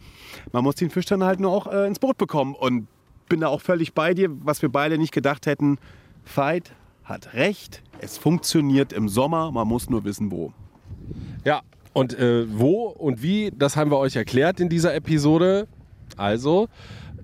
Man 0.52 0.64
muss 0.64 0.74
den 0.74 0.90
Fisch 0.90 1.06
dann 1.06 1.24
halt 1.24 1.40
nur 1.40 1.52
auch 1.52 1.72
äh, 1.72 1.86
ins 1.86 2.00
Boot 2.00 2.18
bekommen. 2.18 2.56
Und 2.56 2.88
bin 3.34 3.42
da 3.42 3.48
auch 3.48 3.62
völlig 3.62 3.96
bei 3.96 4.14
dir, 4.14 4.30
was 4.46 4.62
wir 4.62 4.70
beide 4.70 5.00
nicht 5.00 5.12
gedacht 5.12 5.48
hätten. 5.48 5.80
Veit 6.36 6.72
hat 7.04 7.34
recht. 7.34 7.82
Es 7.98 8.20
funktioniert 8.20 8.94
im 8.94 9.10
Sommer, 9.10 9.52
man 9.52 9.68
muss 9.68 9.90
nur 9.90 10.04
wissen, 10.04 10.30
wo. 10.30 10.54
Ja, 11.44 11.64
und 11.94 12.14
äh, 12.14 12.46
wo 12.48 12.90
und 12.90 13.24
wie, 13.24 13.50
das 13.50 13.76
haben 13.76 13.90
wir 13.90 13.98
euch 13.98 14.16
erklärt 14.16 14.60
in 14.60 14.70
dieser 14.70 14.94
Episode. 14.94 15.68
Also, 16.16 16.68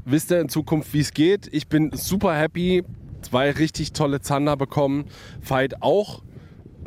wisst 0.03 0.31
ihr 0.31 0.41
in 0.41 0.49
Zukunft, 0.49 0.95
wie 0.95 1.01
es 1.01 1.13
geht. 1.13 1.47
Ich 1.51 1.67
bin 1.67 1.91
super 1.93 2.35
happy. 2.35 2.83
Zwei 3.21 3.51
richtig 3.51 3.93
tolle 3.93 4.19
Zander 4.19 4.57
bekommen. 4.57 5.05
Veit 5.47 5.83
auch. 5.83 6.23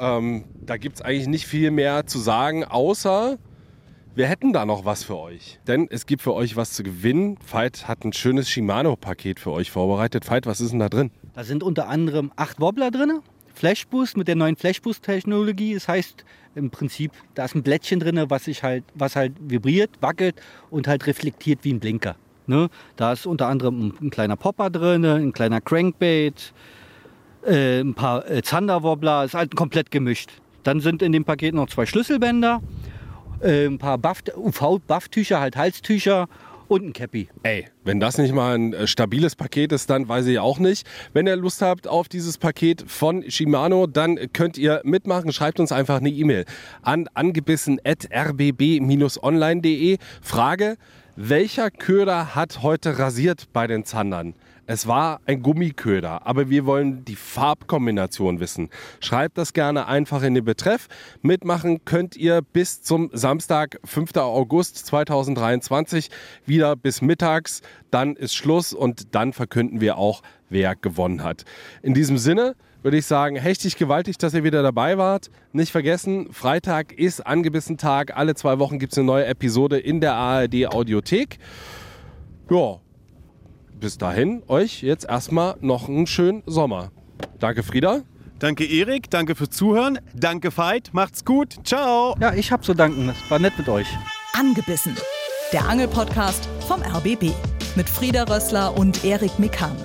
Ähm, 0.01 0.47
da 0.67 0.79
gibt 0.79 0.97
es 0.97 1.03
eigentlich 1.03 1.29
nicht 1.29 1.47
viel 1.47 1.71
mehr 1.71 2.09
zu 2.09 2.19
sagen, 2.19 2.65
außer 2.65 3.39
wir 4.15 4.27
hätten 4.27 4.53
da 4.53 4.67
noch 4.67 4.85
was 4.85 5.05
für 5.05 5.17
euch. 5.19 5.59
Denn 5.67 5.89
es 5.91 6.07
gibt 6.07 6.23
für 6.23 6.35
euch 6.35 6.57
was 6.57 6.73
zu 6.73 6.83
gewinnen. 6.83 7.39
Veit 7.51 7.89
hat 7.89 8.05
ein 8.05 8.13
schönes 8.13 8.49
Shimano-Paket 8.51 9.41
für 9.41 9.53
euch 9.53 9.71
vorbereitet. 9.71 10.29
Veit, 10.29 10.47
was 10.47 10.61
ist 10.61 10.73
denn 10.73 10.81
da 10.81 10.89
drin? 10.89 11.11
Da 11.35 11.45
sind 11.45 11.63
unter 11.63 11.89
anderem 11.89 12.33
acht 12.37 12.61
Wobbler 12.61 12.91
drin. 12.91 13.21
Flashboost 13.55 14.17
mit 14.17 14.29
der 14.29 14.37
neuen 14.37 14.57
Flashboost-Technologie. 14.57 15.75
Das 15.75 15.89
heißt 15.89 16.25
im 16.55 16.71
Prinzip, 16.71 17.13
da 17.35 17.45
ist 17.45 17.55
ein 17.55 17.63
Blättchen 17.63 18.01
drin, 18.01 18.23
was, 18.29 18.45
sich 18.45 18.63
halt, 18.63 18.85
was 18.95 19.17
halt 19.17 19.33
vibriert, 19.41 19.91
wackelt 20.01 20.37
und 20.71 20.89
halt 20.89 21.07
reflektiert 21.07 21.61
wie 21.63 21.73
ein 21.73 21.81
Blinker. 21.81 22.17
Ne? 22.47 22.69
Da 22.97 23.13
ist 23.13 23.27
unter 23.27 23.49
anderem 23.49 23.89
ein, 23.89 23.95
ein 24.07 24.11
kleiner 24.11 24.37
Popper 24.37 24.69
drin, 24.69 25.05
ein 25.05 25.33
kleiner 25.33 25.61
Crankbait, 25.61 26.53
äh, 27.47 27.81
ein 27.81 27.95
paar 27.95 28.29
äh, 28.31 28.43
Zanderwobbler, 28.43 29.25
ist 29.25 29.35
halt 29.35 29.55
komplett 29.57 29.91
gemischt. 29.91 30.31
Dann 30.63 30.81
sind 30.81 31.03
in 31.03 31.13
dem 31.13 31.25
Paket 31.25 31.55
noch 31.55 31.69
zwei 31.69 31.87
Schlüsselbänder, 31.87 32.61
äh, 33.43 33.67
ein 33.67 33.79
paar 33.79 33.99
UV-Bufftücher, 33.99 35.41
halt 35.41 35.57
Halstücher 35.57 36.29
und 36.69 36.85
ein 36.85 36.93
Cappy. 36.93 37.29
Ey, 37.43 37.67
wenn 37.85 37.99
das 38.01 38.19
nicht 38.19 38.33
mal 38.33 38.55
ein 38.55 38.73
äh, 38.73 38.87
stabiles 38.87 39.35
Paket 39.37 39.73
ist, 39.73 39.91
dann 39.91 40.09
weiß 40.09 40.27
ich 40.27 40.39
auch 40.39 40.59
nicht. 40.59 40.87
Wenn 41.13 41.27
ihr 41.27 41.37
Lust 41.37 41.61
habt 41.63 41.87
auf 41.87 42.09
dieses 42.09 42.39
Paket 42.39 42.85
von 42.87 43.29
Shimano, 43.29 43.87
dann 43.87 44.19
könnt 44.33 44.57
ihr 44.59 44.81
mitmachen. 44.85 45.33
Schreibt 45.33 45.61
uns 45.61 45.71
einfach 45.73 45.99
eine 45.99 46.11
E-Mail 46.11 46.45
an 46.83 47.09
angebissen.rbb-online.de. 47.15 49.99
Frage, 50.23 50.77
Welcher 51.17 51.71
Köder 51.71 52.35
hat 52.35 52.63
heute 52.63 52.99
rasiert 52.99 53.49
bei 53.53 53.67
den 53.67 53.85
Zandern? 53.85 54.35
Es 54.73 54.87
war 54.87 55.21
ein 55.27 55.43
Gummiköder, 55.43 56.27
aber 56.27 56.49
wir 56.49 56.65
wollen 56.65 57.05
die 57.05 57.15
Farbkombination 57.15 58.41
wissen. 58.41 58.71
Schreibt 59.01 59.37
das 59.37 59.53
gerne 59.53 59.87
einfach 59.87 60.23
in 60.23 60.33
den 60.33 60.47
Betreff. 60.47 60.89
Mitmachen 61.21 61.85
könnt 61.85 62.17
ihr 62.17 62.41
bis 62.41 62.81
zum 62.81 63.11
Samstag, 63.13 63.79
5. 63.85 64.17
August 64.17 64.87
2023, 64.87 66.09
wieder 66.47 66.75
bis 66.75 67.03
mittags. 67.03 67.61
Dann 67.91 68.17
ist 68.17 68.35
Schluss 68.35 68.73
und 68.73 69.15
dann 69.15 69.35
verkünden 69.35 69.83
wir 69.83 69.99
auch, 69.99 70.23
wer 70.49 70.75
gewonnen 70.75 71.23
hat. 71.23 71.45
In 71.83 71.93
diesem 71.93 72.17
Sinne 72.17 72.57
würde 72.83 72.97
ich 72.97 73.05
sagen, 73.05 73.37
hechtig 73.37 73.77
gewaltig, 73.77 74.17
dass 74.17 74.33
ihr 74.33 74.43
wieder 74.43 74.63
dabei 74.63 74.97
wart. 74.97 75.31
Nicht 75.53 75.71
vergessen, 75.71 76.33
Freitag 76.33 76.95
ist 76.95 77.27
angebissen 77.27 77.77
Tag. 77.77 78.17
Alle 78.17 78.35
zwei 78.37 78.59
Wochen 78.59 78.79
gibt 78.79 78.93
es 78.93 78.99
eine 78.99 79.07
neue 79.07 79.27
Episode 79.27 79.79
in 79.79 80.01
der 80.01 80.15
ARD 80.15 80.69
Audiothek. 80.69 81.39
Ja, 82.49 82.81
bis 83.83 83.99
dahin 83.99 84.45
euch 84.47 84.83
jetzt 84.83 85.07
erstmal 85.09 85.57
noch 85.61 85.89
einen 85.89 86.07
schönen 86.07 86.45
Sommer. 86.47 86.93
Danke, 87.41 87.65
Frieda. 87.65 88.03
Danke, 88.39 88.65
Erik. 88.65 89.11
Danke 89.11 89.35
fürs 89.35 89.51
Zuhören. 89.51 89.99
Danke, 90.15 90.57
Veit. 90.57 90.91
Macht's 90.93 91.25
gut. 91.25 91.57
Ciao. 91.65 92.17
Ja, 92.21 92.33
ich 92.33 92.53
hab 92.53 92.65
zu 92.65 92.75
danken. 92.75 93.09
Das 93.09 93.31
war 93.31 93.41
nett 93.41 93.59
mit 93.59 93.69
euch. 93.69 93.89
Angebissen. 94.35 94.97
Der 95.53 95.69
Angelpodcast 95.69 96.49
vom 96.67 96.81
RBB. 96.81 97.33
Mit 97.75 97.89
Frieda 97.89 98.23
Rössler 98.23 98.77
und 98.79 99.05
Erik 99.05 99.39
Mikan. 99.39 99.77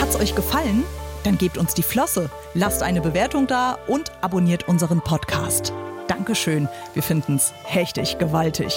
Hat's 0.00 0.14
euch 0.16 0.34
gefallen? 0.34 0.84
Dann 1.24 1.38
gebt 1.38 1.58
uns 1.58 1.74
die 1.74 1.82
Flosse, 1.82 2.30
lasst 2.54 2.84
eine 2.84 3.00
Bewertung 3.00 3.48
da 3.48 3.78
und 3.88 4.12
abonniert 4.20 4.68
unseren 4.68 5.00
Podcast. 5.00 5.72
Dankeschön. 6.06 6.68
Wir 6.94 7.02
finden's 7.02 7.52
hechtig 7.64 8.18
gewaltig. 8.18 8.72